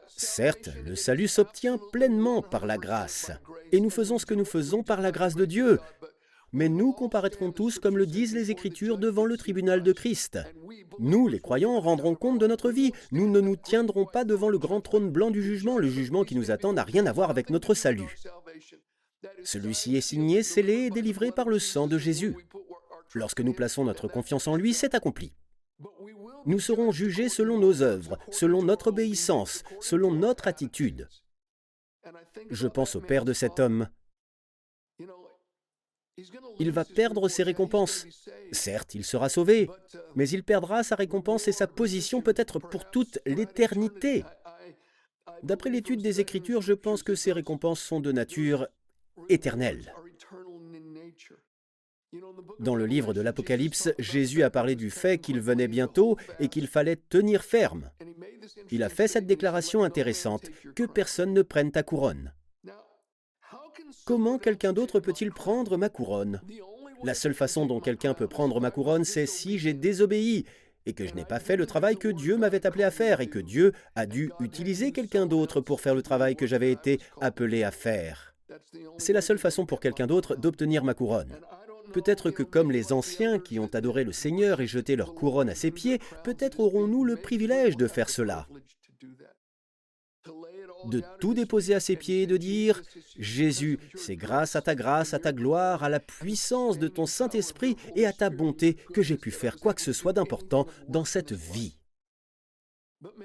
Certes, 0.07 0.69
le 0.85 0.95
salut 0.95 1.27
s'obtient 1.27 1.79
pleinement 1.91 2.41
par 2.41 2.65
la 2.65 2.77
grâce, 2.77 3.31
et 3.71 3.79
nous 3.79 3.89
faisons 3.89 4.17
ce 4.17 4.25
que 4.25 4.33
nous 4.33 4.45
faisons 4.45 4.81
par 4.81 5.01
la 5.01 5.11
grâce 5.11 5.35
de 5.35 5.45
Dieu, 5.45 5.79
mais 6.53 6.69
nous 6.69 6.93
comparaîtrons 6.93 7.51
tous, 7.51 7.79
comme 7.79 7.97
le 7.97 8.05
disent 8.05 8.33
les 8.33 8.51
Écritures, 8.51 8.97
devant 8.97 9.25
le 9.25 9.37
tribunal 9.37 9.83
de 9.83 9.91
Christ. 9.91 10.39
Nous, 10.99 11.27
les 11.27 11.39
croyants, 11.39 11.79
rendrons 11.79 12.15
compte 12.15 12.39
de 12.39 12.47
notre 12.47 12.71
vie. 12.71 12.91
Nous 13.11 13.29
ne 13.29 13.41
nous 13.41 13.55
tiendrons 13.55 14.05
pas 14.05 14.23
devant 14.23 14.49
le 14.49 14.57
grand 14.57 14.81
trône 14.81 15.09
blanc 15.09 15.31
du 15.31 15.43
jugement. 15.43 15.77
Le 15.77 15.89
jugement 15.89 16.23
qui 16.23 16.35
nous 16.35 16.51
attend 16.51 16.73
n'a 16.73 16.83
rien 16.83 17.05
à 17.05 17.11
voir 17.11 17.29
avec 17.29 17.49
notre 17.49 17.73
salut. 17.73 18.15
Celui-ci 19.43 19.95
est 19.95 20.01
signé, 20.01 20.43
scellé 20.43 20.85
et 20.85 20.89
délivré 20.89 21.31
par 21.31 21.49
le 21.49 21.59
sang 21.59 21.87
de 21.87 21.97
Jésus. 21.97 22.35
Lorsque 23.13 23.41
nous 23.41 23.53
plaçons 23.53 23.85
notre 23.85 24.07
confiance 24.07 24.47
en 24.47 24.55
lui, 24.55 24.73
c'est 24.73 24.95
accompli. 24.95 25.33
Nous 26.45 26.59
serons 26.59 26.91
jugés 26.91 27.29
selon 27.29 27.57
nos 27.57 27.81
œuvres, 27.81 28.17
selon 28.31 28.63
notre 28.63 28.87
obéissance, 28.87 29.63
selon 29.81 30.11
notre 30.11 30.47
attitude. 30.47 31.09
Je 32.49 32.67
pense 32.67 32.95
au 32.95 33.01
père 33.01 33.25
de 33.25 33.33
cet 33.33 33.59
homme 33.59 33.89
il 36.59 36.71
va 36.71 36.85
perdre 36.85 37.29
ses 37.29 37.43
récompenses. 37.43 38.05
Certes, 38.51 38.95
il 38.95 39.03
sera 39.03 39.29
sauvé, 39.29 39.69
mais 40.15 40.27
il 40.29 40.43
perdra 40.43 40.83
sa 40.83 40.95
récompense 40.95 41.47
et 41.47 41.51
sa 41.51 41.67
position 41.67 42.21
peut-être 42.21 42.59
pour 42.59 42.89
toute 42.89 43.19
l'éternité. 43.25 44.23
D'après 45.43 45.69
l'étude 45.69 46.01
des 46.01 46.19
Écritures, 46.19 46.61
je 46.61 46.73
pense 46.73 47.03
que 47.03 47.15
ces 47.15 47.31
récompenses 47.31 47.81
sont 47.81 47.99
de 47.99 48.11
nature 48.11 48.67
éternelle. 49.29 49.93
Dans 52.59 52.75
le 52.75 52.85
livre 52.85 53.13
de 53.13 53.21
l'Apocalypse, 53.21 53.89
Jésus 53.99 54.41
a 54.41 54.49
parlé 54.49 54.75
du 54.75 54.89
fait 54.89 55.19
qu'il 55.19 55.41
venait 55.41 55.67
bientôt 55.67 56.17
et 56.39 56.47
qu'il 56.47 56.67
fallait 56.67 56.95
tenir 56.95 57.43
ferme. 57.43 57.91
Il 58.71 58.81
a 58.81 58.89
fait 58.89 59.07
cette 59.07 59.27
déclaration 59.27 59.83
intéressante, 59.83 60.49
que 60.73 60.85
personne 60.85 61.33
ne 61.33 61.41
prenne 61.41 61.71
ta 61.71 61.83
couronne. 61.83 62.31
Comment 64.05 64.37
quelqu'un 64.37 64.73
d'autre 64.73 64.99
peut-il 64.99 65.31
prendre 65.31 65.77
ma 65.77 65.89
couronne? 65.89 66.41
La 67.03 67.13
seule 67.13 67.33
façon 67.33 67.65
dont 67.65 67.79
quelqu'un 67.79 68.13
peut 68.13 68.27
prendre 68.27 68.59
ma 68.59 68.71
couronne, 68.71 69.03
c'est 69.03 69.25
si 69.25 69.59
j'ai 69.59 69.73
désobéi 69.73 70.45
et 70.85 70.93
que 70.93 71.05
je 71.05 71.13
n'ai 71.13 71.25
pas 71.25 71.39
fait 71.39 71.57
le 71.57 71.65
travail 71.65 71.97
que 71.97 72.07
Dieu 72.07 72.37
m'avait 72.37 72.65
appelé 72.65 72.83
à 72.83 72.91
faire 72.91 73.19
et 73.19 73.27
que 73.27 73.39
Dieu 73.39 73.73
a 73.95 74.05
dû 74.05 74.31
utiliser 74.39 74.91
quelqu'un 74.91 75.25
d'autre 75.25 75.59
pour 75.59 75.81
faire 75.81 75.95
le 75.95 76.01
travail 76.01 76.35
que 76.35 76.47
j'avais 76.47 76.71
été 76.71 76.99
appelé 77.19 77.63
à 77.63 77.71
faire. 77.71 78.33
C'est 78.97 79.13
la 79.13 79.21
seule 79.21 79.37
façon 79.37 79.65
pour 79.65 79.79
quelqu'un 79.79 80.07
d'autre 80.07 80.35
d'obtenir 80.35 80.83
ma 80.83 80.93
couronne. 80.93 81.37
Peut-être 81.93 82.31
que 82.31 82.43
comme 82.43 82.71
les 82.71 82.93
anciens 82.93 83.39
qui 83.39 83.59
ont 83.59 83.69
adoré 83.73 84.03
le 84.05 84.13
Seigneur 84.13 84.61
et 84.61 84.67
jeté 84.67 84.95
leur 84.95 85.13
couronne 85.13 85.49
à 85.49 85.55
ses 85.55 85.71
pieds, 85.71 85.99
peut-être 86.23 86.59
aurons-nous 86.59 87.03
le 87.03 87.15
privilège 87.15 87.77
de 87.77 87.87
faire 87.87 88.09
cela 88.09 88.47
de 90.85 91.01
tout 91.19 91.33
déposer 91.33 91.73
à 91.73 91.79
ses 91.79 91.95
pieds 91.95 92.23
et 92.23 92.27
de 92.27 92.37
dire, 92.37 92.81
Jésus, 93.17 93.79
c'est 93.95 94.15
grâce 94.15 94.55
à 94.55 94.61
ta 94.61 94.75
grâce, 94.75 95.13
à 95.13 95.19
ta 95.19 95.33
gloire, 95.33 95.83
à 95.83 95.89
la 95.89 95.99
puissance 95.99 96.79
de 96.79 96.87
ton 96.87 97.05
Saint-Esprit 97.05 97.75
et 97.95 98.05
à 98.05 98.13
ta 98.13 98.29
bonté 98.29 98.75
que 98.93 99.01
j'ai 99.01 99.17
pu 99.17 99.31
faire 99.31 99.57
quoi 99.57 99.73
que 99.73 99.81
ce 99.81 99.93
soit 99.93 100.13
d'important 100.13 100.67
dans 100.87 101.05
cette 101.05 101.33
vie. 101.33 101.77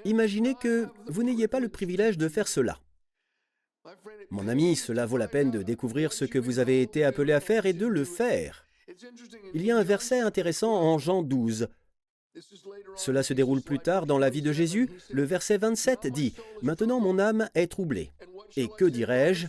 Imaginez 0.05 0.55
que 0.55 0.87
vous 1.07 1.23
n'ayez 1.23 1.47
pas 1.47 1.59
le 1.59 1.69
privilège 1.69 2.17
de 2.17 2.27
faire 2.27 2.47
cela. 2.47 2.79
Mon 4.29 4.47
ami, 4.47 4.75
cela 4.75 5.05
vaut 5.05 5.17
la 5.17 5.27
peine 5.27 5.51
de 5.51 5.61
découvrir 5.61 6.13
ce 6.13 6.25
que 6.25 6.39
vous 6.39 6.59
avez 6.59 6.81
été 6.81 7.03
appelé 7.03 7.33
à 7.33 7.39
faire 7.39 7.65
et 7.65 7.73
de 7.73 7.87
le 7.87 8.05
faire. 8.05 8.65
Il 9.53 9.63
y 9.63 9.71
a 9.71 9.77
un 9.77 9.83
verset 9.83 10.19
intéressant 10.19 10.73
en 10.73 10.97
Jean 10.97 11.21
12. 11.21 11.67
Cela 12.95 13.23
se 13.23 13.33
déroule 13.33 13.61
plus 13.61 13.79
tard 13.79 14.05
dans 14.05 14.17
la 14.17 14.29
vie 14.29 14.41
de 14.41 14.51
Jésus. 14.51 14.89
Le 15.11 15.23
verset 15.23 15.57
27 15.57 16.07
dit, 16.07 16.33
Maintenant 16.61 16.99
mon 16.99 17.19
âme 17.19 17.49
est 17.55 17.67
troublée. 17.67 18.11
Et 18.55 18.67
que 18.67 18.85
dirais-je? 18.85 19.47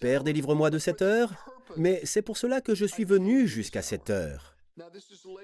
Père, 0.00 0.24
délivre-moi 0.24 0.70
de 0.70 0.78
cette 0.78 1.02
heure 1.02 1.32
Mais 1.76 2.00
c'est 2.04 2.22
pour 2.22 2.36
cela 2.36 2.60
que 2.60 2.74
je 2.74 2.86
suis 2.86 3.04
venu 3.04 3.46
jusqu'à 3.46 3.82
cette 3.82 4.10
heure. 4.10 4.56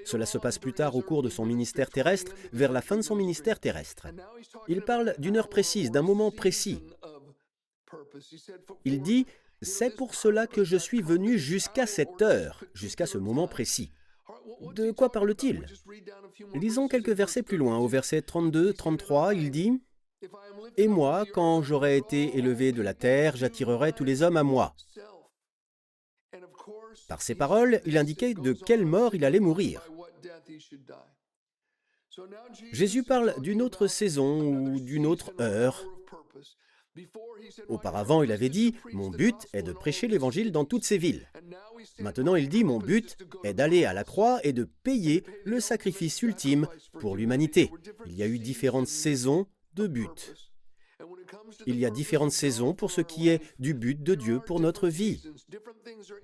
Cela 0.04 0.26
se 0.26 0.38
passe 0.38 0.58
plus 0.58 0.72
tard 0.72 0.94
au 0.94 1.00
cours 1.00 1.22
de 1.22 1.30
son 1.30 1.46
ministère 1.46 1.90
terrestre, 1.90 2.32
vers 2.52 2.72
la 2.72 2.82
fin 2.82 2.96
de 2.96 3.02
son 3.02 3.16
ministère 3.16 3.58
terrestre. 3.60 4.08
Il 4.68 4.82
parle 4.82 5.14
d'une 5.18 5.36
heure 5.36 5.48
précise, 5.48 5.90
d'un 5.90 6.02
moment 6.02 6.30
précis. 6.30 6.82
Il 8.84 9.00
dit, 9.00 9.26
c'est 9.62 9.94
pour 9.94 10.14
cela 10.14 10.46
que 10.46 10.64
je 10.64 10.76
suis 10.76 11.02
venu 11.02 11.38
jusqu'à 11.38 11.86
cette 11.86 12.20
heure, 12.20 12.64
jusqu'à 12.74 13.06
ce 13.06 13.18
moment 13.18 13.48
précis. 13.48 13.92
De 14.74 14.90
quoi 14.90 15.10
parle-t-il 15.10 15.66
Lisons 16.54 16.88
quelques 16.88 17.10
versets 17.10 17.42
plus 17.42 17.56
loin. 17.56 17.78
Au 17.78 17.88
verset 17.88 18.20
32-33, 18.20 19.36
il 19.36 19.50
dit 19.50 19.82
Et 20.76 20.88
moi, 20.88 21.24
quand 21.32 21.62
j'aurai 21.62 21.96
été 21.96 22.36
élevé 22.36 22.72
de 22.72 22.82
la 22.82 22.94
terre, 22.94 23.36
j'attirerai 23.36 23.92
tous 23.92 24.04
les 24.04 24.22
hommes 24.22 24.36
à 24.36 24.42
moi. 24.42 24.74
Par 27.08 27.22
ces 27.22 27.34
paroles, 27.34 27.80
il 27.86 27.98
indiquait 27.98 28.34
de 28.34 28.52
quelle 28.52 28.86
mort 28.86 29.14
il 29.14 29.24
allait 29.24 29.40
mourir. 29.40 29.82
Jésus 32.72 33.02
parle 33.02 33.34
d'une 33.40 33.62
autre 33.62 33.86
saison 33.86 34.40
ou 34.42 34.80
d'une 34.80 35.06
autre 35.06 35.32
heure. 35.40 35.84
Auparavant, 37.68 38.22
il 38.22 38.32
avait 38.32 38.48
dit, 38.48 38.74
Mon 38.92 39.10
but 39.10 39.36
est 39.52 39.62
de 39.62 39.72
prêcher 39.72 40.08
l'Évangile 40.08 40.52
dans 40.52 40.64
toutes 40.64 40.84
ces 40.84 40.98
villes. 40.98 41.28
Maintenant, 41.98 42.34
il 42.34 42.48
dit, 42.48 42.64
Mon 42.64 42.78
but 42.78 43.16
est 43.44 43.54
d'aller 43.54 43.84
à 43.84 43.92
la 43.92 44.04
croix 44.04 44.40
et 44.44 44.52
de 44.52 44.64
payer 44.64 45.24
le 45.44 45.60
sacrifice 45.60 46.22
ultime 46.22 46.66
pour 47.00 47.16
l'humanité. 47.16 47.70
Il 48.06 48.14
y 48.14 48.22
a 48.22 48.26
eu 48.26 48.38
différentes 48.38 48.88
saisons 48.88 49.46
de 49.74 49.86
but. 49.86 50.34
Il 51.66 51.78
y 51.78 51.86
a 51.86 51.90
différentes 51.90 52.32
saisons 52.32 52.74
pour 52.74 52.90
ce 52.90 53.00
qui 53.00 53.28
est 53.28 53.40
du 53.58 53.74
but 53.74 54.02
de 54.02 54.14
Dieu 54.14 54.40
pour 54.40 54.60
notre 54.60 54.88
vie. 54.88 55.22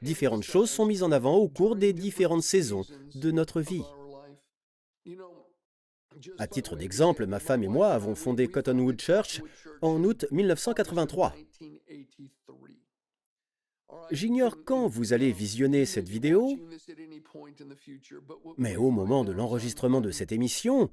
Différentes 0.02 0.42
choses 0.42 0.70
sont 0.70 0.86
mises 0.86 1.02
en 1.02 1.12
avant 1.12 1.36
au 1.36 1.48
cours 1.48 1.76
des 1.76 1.92
différentes 1.92 2.42
saisons 2.42 2.84
de 3.14 3.30
notre 3.30 3.60
vie. 3.60 3.84
À 6.38 6.46
titre 6.46 6.76
d'exemple, 6.76 7.26
ma 7.26 7.38
femme 7.38 7.62
et 7.62 7.68
moi 7.68 7.88
avons 7.88 8.14
fondé 8.14 8.48
Cottonwood 8.48 9.00
Church 9.00 9.42
en 9.82 10.02
août 10.04 10.26
1983. 10.30 11.34
J'ignore 14.10 14.64
quand 14.64 14.86
vous 14.86 15.12
allez 15.12 15.32
visionner 15.32 15.84
cette 15.84 16.08
vidéo, 16.08 16.58
mais 18.56 18.76
au 18.76 18.90
moment 18.90 19.24
de 19.24 19.32
l'enregistrement 19.32 20.00
de 20.00 20.10
cette 20.10 20.32
émission, 20.32 20.90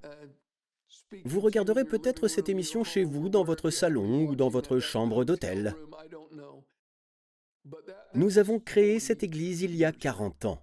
vous 1.23 1.39
regarderez 1.39 1.85
peut-être 1.85 2.27
cette 2.27 2.49
émission 2.49 2.83
chez 2.83 3.03
vous, 3.03 3.29
dans 3.29 3.43
votre 3.43 3.69
salon 3.69 4.25
ou 4.25 4.35
dans 4.35 4.49
votre 4.49 4.79
chambre 4.79 5.23
d'hôtel. 5.25 5.75
Nous 8.13 8.37
avons 8.37 8.59
créé 8.59 8.99
cette 8.99 9.23
église 9.23 9.61
il 9.61 9.75
y 9.75 9.85
a 9.85 9.91
40 9.91 10.45
ans. 10.45 10.61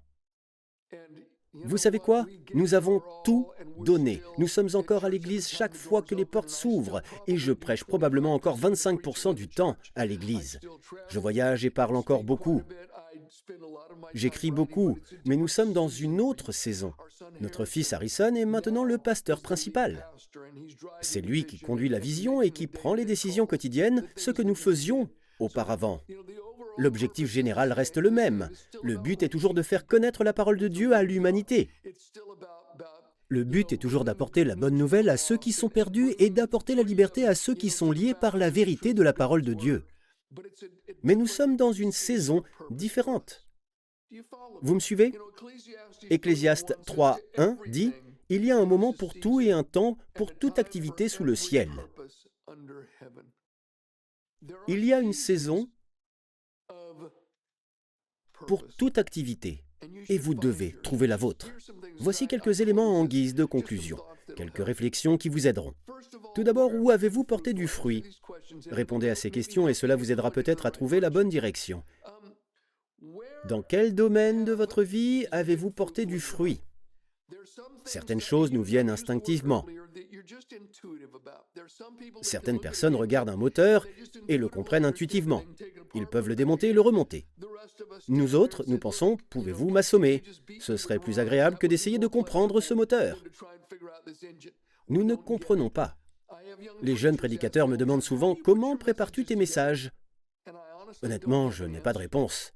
Vous 1.54 1.76
savez 1.76 1.98
quoi? 1.98 2.26
Nous 2.54 2.74
avons 2.74 3.02
tout 3.24 3.48
donné. 3.78 4.22
Nous 4.38 4.48
sommes 4.48 4.70
encore 4.74 5.04
à 5.04 5.10
l'église 5.10 5.48
chaque 5.48 5.74
fois 5.74 6.00
que 6.00 6.14
les 6.14 6.24
portes 6.24 6.48
s'ouvrent 6.48 7.02
et 7.26 7.36
je 7.36 7.52
prêche 7.52 7.84
probablement 7.84 8.34
encore 8.34 8.58
25% 8.58 9.34
du 9.34 9.48
temps 9.48 9.76
à 9.94 10.06
l'église. 10.06 10.60
Je 11.08 11.18
voyage 11.18 11.64
et 11.64 11.70
parle 11.70 11.96
encore 11.96 12.24
beaucoup. 12.24 12.62
J'écris 14.14 14.50
beaucoup, 14.50 14.98
mais 15.26 15.36
nous 15.36 15.48
sommes 15.48 15.72
dans 15.72 15.88
une 15.88 16.20
autre 16.20 16.52
saison. 16.52 16.94
Notre 17.40 17.64
fils 17.64 17.92
Harrison 17.92 18.34
est 18.34 18.44
maintenant 18.46 18.84
le 18.84 18.98
pasteur 18.98 19.40
principal. 19.40 20.06
C'est 21.00 21.20
lui 21.20 21.44
qui 21.44 21.58
conduit 21.58 21.88
la 21.88 21.98
vision 21.98 22.40
et 22.40 22.50
qui 22.50 22.66
prend 22.66 22.94
les 22.94 23.04
décisions 23.04 23.46
quotidiennes, 23.46 24.06
ce 24.16 24.30
que 24.30 24.42
nous 24.42 24.54
faisions 24.54 25.08
auparavant. 25.38 26.00
L'objectif 26.78 27.30
général 27.30 27.72
reste 27.72 27.98
le 27.98 28.10
même. 28.10 28.48
Le 28.82 28.96
but 28.96 29.22
est 29.22 29.28
toujours 29.28 29.54
de 29.54 29.62
faire 29.62 29.86
connaître 29.86 30.24
la 30.24 30.32
parole 30.32 30.58
de 30.58 30.68
Dieu 30.68 30.94
à 30.94 31.02
l'humanité. 31.02 31.68
Le 33.28 33.44
but 33.44 33.72
est 33.72 33.78
toujours 33.78 34.04
d'apporter 34.04 34.44
la 34.44 34.56
bonne 34.56 34.76
nouvelle 34.76 35.08
à 35.08 35.16
ceux 35.16 35.38
qui 35.38 35.52
sont 35.52 35.68
perdus 35.68 36.14
et 36.18 36.30
d'apporter 36.30 36.74
la 36.74 36.82
liberté 36.82 37.26
à 37.26 37.34
ceux 37.34 37.54
qui 37.54 37.70
sont 37.70 37.90
liés 37.90 38.14
par 38.14 38.36
la 38.36 38.50
vérité 38.50 38.92
de 38.92 39.02
la 39.02 39.12
parole 39.12 39.42
de 39.42 39.54
Dieu. 39.54 39.84
Mais 41.02 41.14
nous 41.14 41.26
sommes 41.26 41.56
dans 41.56 41.72
une 41.72 41.92
saison 41.92 42.42
différente. 42.70 43.46
Vous 44.60 44.74
me 44.74 44.80
suivez? 44.80 45.12
Ecclésiaste 46.10 46.76
3.1 46.86 47.56
dit 47.70 47.92
Il 48.28 48.44
y 48.44 48.50
a 48.50 48.58
un 48.58 48.66
moment 48.66 48.92
pour 48.92 49.14
tout 49.14 49.40
et 49.40 49.52
un 49.52 49.64
temps 49.64 49.96
pour 50.14 50.34
toute 50.34 50.58
activité 50.58 51.08
sous 51.08 51.24
le 51.24 51.34
ciel. 51.34 51.70
Il 54.68 54.84
y 54.84 54.92
a 54.92 55.00
une 55.00 55.12
saison 55.12 55.68
pour 58.46 58.66
toute 58.76 58.98
activité 58.98 59.64
et 60.08 60.18
vous 60.18 60.34
devez 60.34 60.74
trouver 60.82 61.06
la 61.06 61.16
vôtre. 61.16 61.50
Voici 61.98 62.26
quelques 62.26 62.60
éléments 62.60 62.98
en 62.98 63.04
guise 63.04 63.34
de 63.34 63.44
conclusion, 63.44 63.98
quelques 64.36 64.64
réflexions 64.64 65.16
qui 65.16 65.28
vous 65.28 65.46
aideront. 65.46 65.74
Tout 66.34 66.44
d'abord, 66.44 66.74
où 66.74 66.90
avez-vous 66.90 67.24
porté 67.24 67.52
du 67.52 67.68
fruit? 67.68 68.04
Répondez 68.70 69.10
à 69.10 69.14
ces 69.14 69.30
questions 69.30 69.68
et 69.68 69.74
cela 69.74 69.96
vous 69.96 70.12
aidera 70.12 70.30
peut-être 70.30 70.66
à 70.66 70.70
trouver 70.70 71.00
la 71.00 71.10
bonne 71.10 71.28
direction. 71.28 71.84
Dans 73.48 73.62
quel 73.62 73.94
domaine 73.94 74.44
de 74.44 74.52
votre 74.52 74.82
vie 74.82 75.26
avez-vous 75.30 75.70
porté 75.70 76.06
du 76.06 76.20
fruit? 76.20 76.60
Certaines 77.84 78.20
choses 78.20 78.52
nous 78.52 78.62
viennent 78.62 78.90
instinctivement. 78.90 79.66
Certaines 82.22 82.60
personnes 82.60 82.94
regardent 82.94 83.30
un 83.30 83.36
moteur 83.36 83.86
et 84.28 84.38
le 84.38 84.48
comprennent 84.48 84.84
intuitivement. 84.84 85.44
Ils 85.94 86.06
peuvent 86.06 86.28
le 86.28 86.36
démonter 86.36 86.70
et 86.70 86.72
le 86.72 86.80
remonter. 86.80 87.26
Nous 88.08 88.34
autres, 88.34 88.64
nous 88.66 88.78
pensons, 88.78 89.16
pouvez-vous 89.30 89.70
m'assommer? 89.70 90.22
Ce 90.60 90.76
serait 90.76 90.98
plus 90.98 91.18
agréable 91.18 91.58
que 91.58 91.66
d'essayer 91.66 91.98
de 91.98 92.06
comprendre 92.06 92.60
ce 92.60 92.74
moteur. 92.74 93.22
Nous 94.88 95.04
ne 95.04 95.14
comprenons 95.14 95.70
pas. 95.70 95.96
Les 96.82 96.96
jeunes 96.96 97.16
prédicateurs 97.16 97.68
me 97.68 97.76
demandent 97.76 98.02
souvent 98.02 98.34
comment 98.34 98.76
prépares-tu 98.76 99.24
tes 99.24 99.36
messages? 99.36 99.90
Honnêtement, 101.02 101.50
je 101.50 101.64
n'ai 101.64 101.80
pas 101.80 101.92
de 101.92 101.98
réponse. 101.98 102.52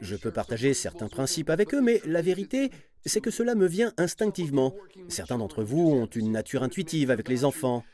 Je 0.00 0.16
peux 0.16 0.32
partager 0.32 0.74
certains 0.74 1.08
principes 1.08 1.50
avec 1.50 1.74
eux, 1.74 1.80
mais 1.80 2.00
la 2.04 2.20
vérité, 2.20 2.70
c'est 3.08 3.20
que 3.20 3.30
cela 3.30 3.54
me 3.54 3.66
vient 3.66 3.92
instinctivement. 3.96 4.74
Certains 5.08 5.38
d'entre 5.38 5.62
vous 5.62 5.90
ont 5.90 6.06
une 6.06 6.32
nature 6.32 6.62
intuitive 6.62 7.10
avec 7.10 7.28
les 7.28 7.44
enfants. 7.44 7.84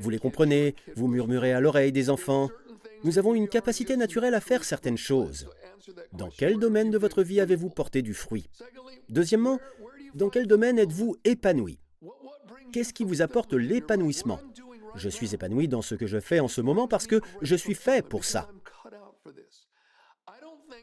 Vous 0.00 0.10
les 0.10 0.18
comprenez, 0.18 0.74
vous 0.96 1.08
murmurez 1.08 1.52
à 1.52 1.60
l'oreille 1.60 1.92
des 1.92 2.10
enfants. 2.10 2.50
Nous 3.04 3.18
avons 3.18 3.34
une 3.34 3.48
capacité 3.48 3.96
naturelle 3.96 4.34
à 4.34 4.40
faire 4.40 4.64
certaines 4.64 4.98
choses. 4.98 5.48
Dans 6.12 6.30
quel 6.30 6.58
domaine 6.58 6.90
de 6.90 6.98
votre 6.98 7.22
vie 7.22 7.40
avez-vous 7.40 7.70
porté 7.70 8.02
du 8.02 8.14
fruit? 8.14 8.48
Deuxièmement, 9.08 9.60
dans 10.14 10.28
quel 10.28 10.46
domaine 10.46 10.78
êtes-vous 10.78 11.16
épanoui? 11.24 11.78
Qu'est-ce 12.72 12.92
qui 12.92 13.04
vous 13.04 13.22
apporte 13.22 13.54
l'épanouissement? 13.54 14.40
Je 14.94 15.08
suis 15.08 15.34
épanoui 15.34 15.68
dans 15.68 15.82
ce 15.82 15.94
que 15.94 16.06
je 16.06 16.18
fais 16.18 16.40
en 16.40 16.48
ce 16.48 16.60
moment 16.60 16.88
parce 16.88 17.06
que 17.06 17.20
je 17.40 17.54
suis 17.54 17.74
fait 17.74 18.06
pour 18.06 18.24
ça. 18.24 18.50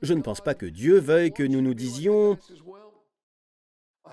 Je 0.02 0.14
ne 0.14 0.22
pense 0.22 0.42
pas 0.42 0.56
que 0.56 0.66
Dieu 0.66 1.00
veuille 1.00 1.32
que 1.32 1.44
nous 1.44 1.62
nous 1.62 1.74
disions 1.74 2.38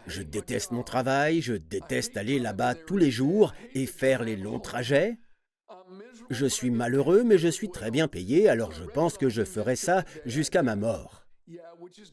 je 0.07 0.23
déteste 0.23 0.73
mon 0.73 0.83
travail, 0.83 1.41
je 1.41 1.55
déteste 1.55 2.17
aller 2.17 2.39
là-bas 2.39 2.75
tous 2.75 2.97
les 2.97 3.11
jours 3.11 3.55
et 3.75 3.87
faire 3.87 4.25
les 4.25 4.37
longs 4.37 4.61
trajets. 4.61 5.19
Je 6.31 6.47
suis 6.47 6.71
malheureux, 6.71 7.25
mais 7.25 7.39
je 7.39 7.49
suis 7.49 7.71
très 7.71 7.91
bien 7.91 8.09
payé, 8.09 8.49
alors 8.49 8.73
je 8.73 8.85
pense 8.85 9.19
que 9.19 9.29
je 9.29 9.45
ferai 9.45 9.77
ça 9.77 10.05
jusqu'à 10.25 10.63
ma 10.63 10.77
mort. 10.77 11.27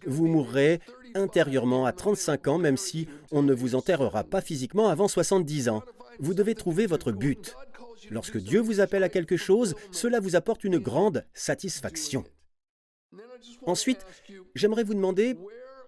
Vous 0.05 0.27
mourrez 0.27 0.79
intérieurement 1.15 1.85
à 1.85 1.93
35 1.93 2.47
ans, 2.47 2.57
même 2.57 2.77
si 2.77 3.07
on 3.31 3.43
ne 3.43 3.53
vous 3.53 3.75
enterrera 3.75 4.23
pas 4.23 4.41
physiquement 4.41 4.89
avant 4.89 5.07
70 5.07 5.69
ans. 5.69 5.83
Vous 6.19 6.33
devez 6.33 6.55
trouver 6.55 6.85
votre 6.85 7.11
but. 7.11 7.55
Lorsque 8.09 8.37
Dieu 8.37 8.59
vous 8.59 8.79
appelle 8.79 9.03
à 9.03 9.09
quelque 9.09 9.37
chose, 9.37 9.75
cela 9.91 10.19
vous 10.19 10.35
apporte 10.35 10.63
une 10.63 10.79
grande 10.79 11.25
satisfaction. 11.33 12.23
Ensuite, 13.65 14.05
j'aimerais 14.55 14.83
vous 14.83 14.93
demander 14.93 15.35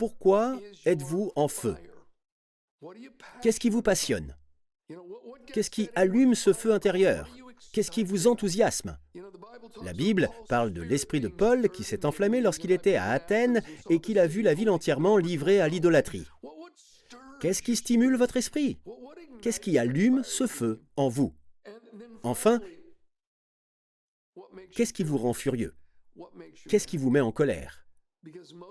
pourquoi 0.01 0.59
êtes-vous 0.87 1.31
en 1.35 1.47
feu? 1.47 1.75
Qu'est-ce 3.43 3.59
qui 3.59 3.69
vous 3.69 3.83
passionne? 3.83 4.35
Qu'est-ce 5.53 5.69
qui 5.69 5.91
allume 5.93 6.33
ce 6.33 6.53
feu 6.53 6.73
intérieur? 6.73 7.29
Qu'est-ce 7.71 7.91
qui 7.91 8.03
vous 8.03 8.25
enthousiasme? 8.25 8.97
La 9.83 9.93
Bible 9.93 10.27
parle 10.49 10.73
de 10.73 10.81
l'esprit 10.81 11.19
de 11.19 11.27
Paul 11.27 11.69
qui 11.69 11.83
s'est 11.83 12.03
enflammé 12.03 12.41
lorsqu'il 12.41 12.71
était 12.71 12.95
à 12.95 13.11
Athènes 13.11 13.61
et 13.91 13.99
qu'il 13.99 14.17
a 14.17 14.25
vu 14.25 14.41
la 14.41 14.55
ville 14.55 14.71
entièrement 14.71 15.17
livrée 15.17 15.61
à 15.61 15.67
l'idolâtrie. 15.67 16.25
Qu'est-ce 17.39 17.61
qui 17.61 17.75
stimule 17.75 18.17
votre 18.17 18.37
esprit? 18.37 18.79
Qu'est-ce 19.43 19.59
qui 19.59 19.77
allume 19.77 20.23
ce 20.23 20.47
feu 20.47 20.81
en 20.95 21.09
vous? 21.09 21.35
Enfin, 22.23 22.59
Qu'est-ce 24.71 24.93
qui 24.93 25.03
vous 25.03 25.19
rend 25.19 25.33
furieux? 25.33 25.75
Qu'est-ce 26.67 26.87
qui 26.87 26.97
vous 26.97 27.11
met 27.11 27.19
en 27.19 27.31
colère? 27.31 27.85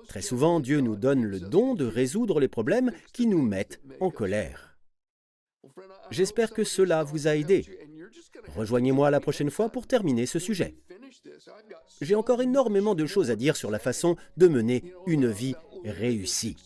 Très 0.08 0.22
souvent, 0.22 0.60
Dieu 0.60 0.80
nous 0.80 0.96
donne 0.96 1.24
le 1.24 1.40
don 1.40 1.74
de 1.74 1.84
résoudre 1.84 2.40
les 2.40 2.48
problèmes 2.48 2.92
qui 3.12 3.26
nous 3.26 3.42
mettent 3.42 3.80
en 4.00 4.10
colère. 4.10 4.78
J'espère 6.10 6.52
que 6.52 6.64
cela 6.64 7.02
vous 7.02 7.28
a 7.28 7.36
aidé. 7.36 7.64
Rejoignez-moi 8.56 9.10
la 9.10 9.20
prochaine 9.20 9.50
fois 9.50 9.68
pour 9.68 9.86
terminer 9.86 10.26
ce 10.26 10.38
sujet. 10.38 10.76
J'ai 12.00 12.14
encore 12.14 12.42
énormément 12.42 12.94
de 12.94 13.06
choses 13.06 13.30
à 13.30 13.36
dire 13.36 13.56
sur 13.56 13.70
la 13.70 13.78
façon 13.78 14.16
de 14.36 14.48
mener 14.48 14.94
une 15.06 15.28
vie 15.30 15.54
réussie. 15.84 16.56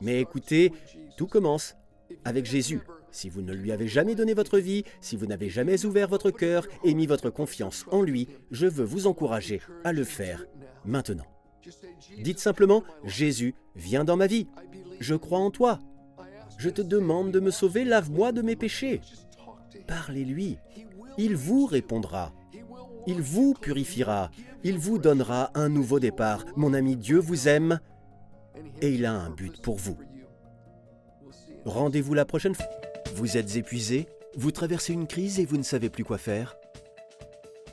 Mais 0.00 0.20
écoutez, 0.20 0.72
tout 1.16 1.26
commence 1.26 1.76
avec 2.24 2.46
Jésus. 2.46 2.80
Si 3.12 3.28
vous 3.28 3.42
ne 3.42 3.52
lui 3.52 3.72
avez 3.72 3.88
jamais 3.88 4.14
donné 4.14 4.34
votre 4.34 4.58
vie, 4.58 4.84
si 5.00 5.16
vous 5.16 5.26
n'avez 5.26 5.50
jamais 5.50 5.84
ouvert 5.84 6.08
votre 6.08 6.30
cœur 6.30 6.66
et 6.84 6.94
mis 6.94 7.06
votre 7.06 7.30
confiance 7.30 7.84
en 7.90 8.02
lui, 8.02 8.28
je 8.50 8.66
veux 8.66 8.84
vous 8.84 9.06
encourager 9.06 9.60
à 9.84 9.92
le 9.92 10.04
faire 10.04 10.46
maintenant. 10.84 11.26
Dites 12.18 12.38
simplement, 12.38 12.82
Jésus, 13.04 13.54
viens 13.74 14.04
dans 14.04 14.16
ma 14.16 14.26
vie. 14.26 14.48
Je 14.98 15.14
crois 15.14 15.38
en 15.38 15.50
toi. 15.50 15.78
Je 16.58 16.68
te 16.68 16.82
demande 16.82 17.32
de 17.32 17.40
me 17.40 17.50
sauver, 17.50 17.84
lave-moi 17.84 18.32
de 18.32 18.42
mes 18.42 18.56
péchés. 18.56 19.00
Parlez-lui. 19.86 20.58
Il 21.18 21.36
vous 21.36 21.66
répondra. 21.66 22.32
Il 23.06 23.20
vous 23.20 23.54
purifiera. 23.54 24.30
Il 24.62 24.78
vous 24.78 24.98
donnera 24.98 25.50
un 25.54 25.68
nouveau 25.68 26.00
départ. 26.00 26.44
Mon 26.56 26.74
ami, 26.74 26.96
Dieu 26.96 27.18
vous 27.18 27.48
aime 27.48 27.80
et 28.82 28.90
il 28.90 29.06
a 29.06 29.12
un 29.12 29.30
but 29.30 29.60
pour 29.62 29.76
vous. 29.76 29.96
Rendez-vous 31.64 32.14
la 32.14 32.24
prochaine 32.24 32.54
fois. 32.54 32.66
Vous 33.14 33.36
êtes 33.36 33.56
épuisé 33.56 34.06
Vous 34.36 34.50
traversez 34.50 34.92
une 34.92 35.06
crise 35.06 35.40
et 35.40 35.46
vous 35.46 35.56
ne 35.56 35.62
savez 35.62 35.90
plus 35.90 36.04
quoi 36.04 36.18
faire 36.18 36.59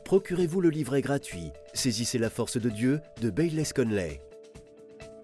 Procurez-vous 0.07 0.61
le 0.61 0.69
livret 0.69 1.01
gratuit 1.01 1.51
Saisissez 1.73 2.17
la 2.17 2.29
force 2.29 2.55
de 2.55 2.69
Dieu 2.69 3.01
de 3.21 3.29
Bayless 3.29 3.73
Conley. 3.73 4.21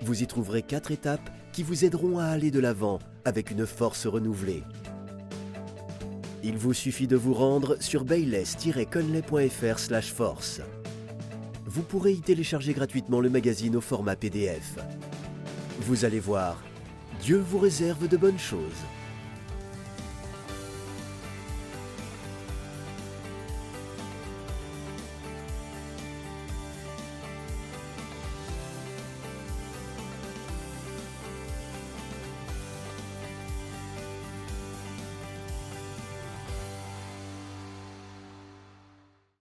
Vous 0.01 0.21
y 0.21 0.27
trouverez 0.27 0.61
quatre 0.61 0.91
étapes 0.91 1.29
qui 1.53 1.63
vous 1.63 1.85
aideront 1.85 2.19
à 2.19 2.25
aller 2.25 2.51
de 2.51 2.59
l'avant 2.59 2.99
avec 3.23 3.49
une 3.49 3.65
force 3.65 4.07
renouvelée. 4.07 4.61
Il 6.43 6.57
vous 6.57 6.73
suffit 6.73 7.07
de 7.07 7.15
vous 7.15 7.33
rendre 7.33 7.77
sur 7.79 8.03
bayless-conley.fr 8.03 9.79
force. 10.01 10.59
Vous 11.65 11.83
pourrez 11.83 12.11
y 12.11 12.19
télécharger 12.19 12.73
gratuitement 12.73 13.21
le 13.21 13.29
magazine 13.29 13.77
au 13.77 13.81
format 13.81 14.17
PDF. 14.17 14.79
Vous 15.79 16.03
allez 16.03 16.19
voir, 16.19 16.61
Dieu 17.21 17.37
vous 17.37 17.59
réserve 17.59 18.09
de 18.09 18.17
bonnes 18.17 18.37
choses. 18.37 18.83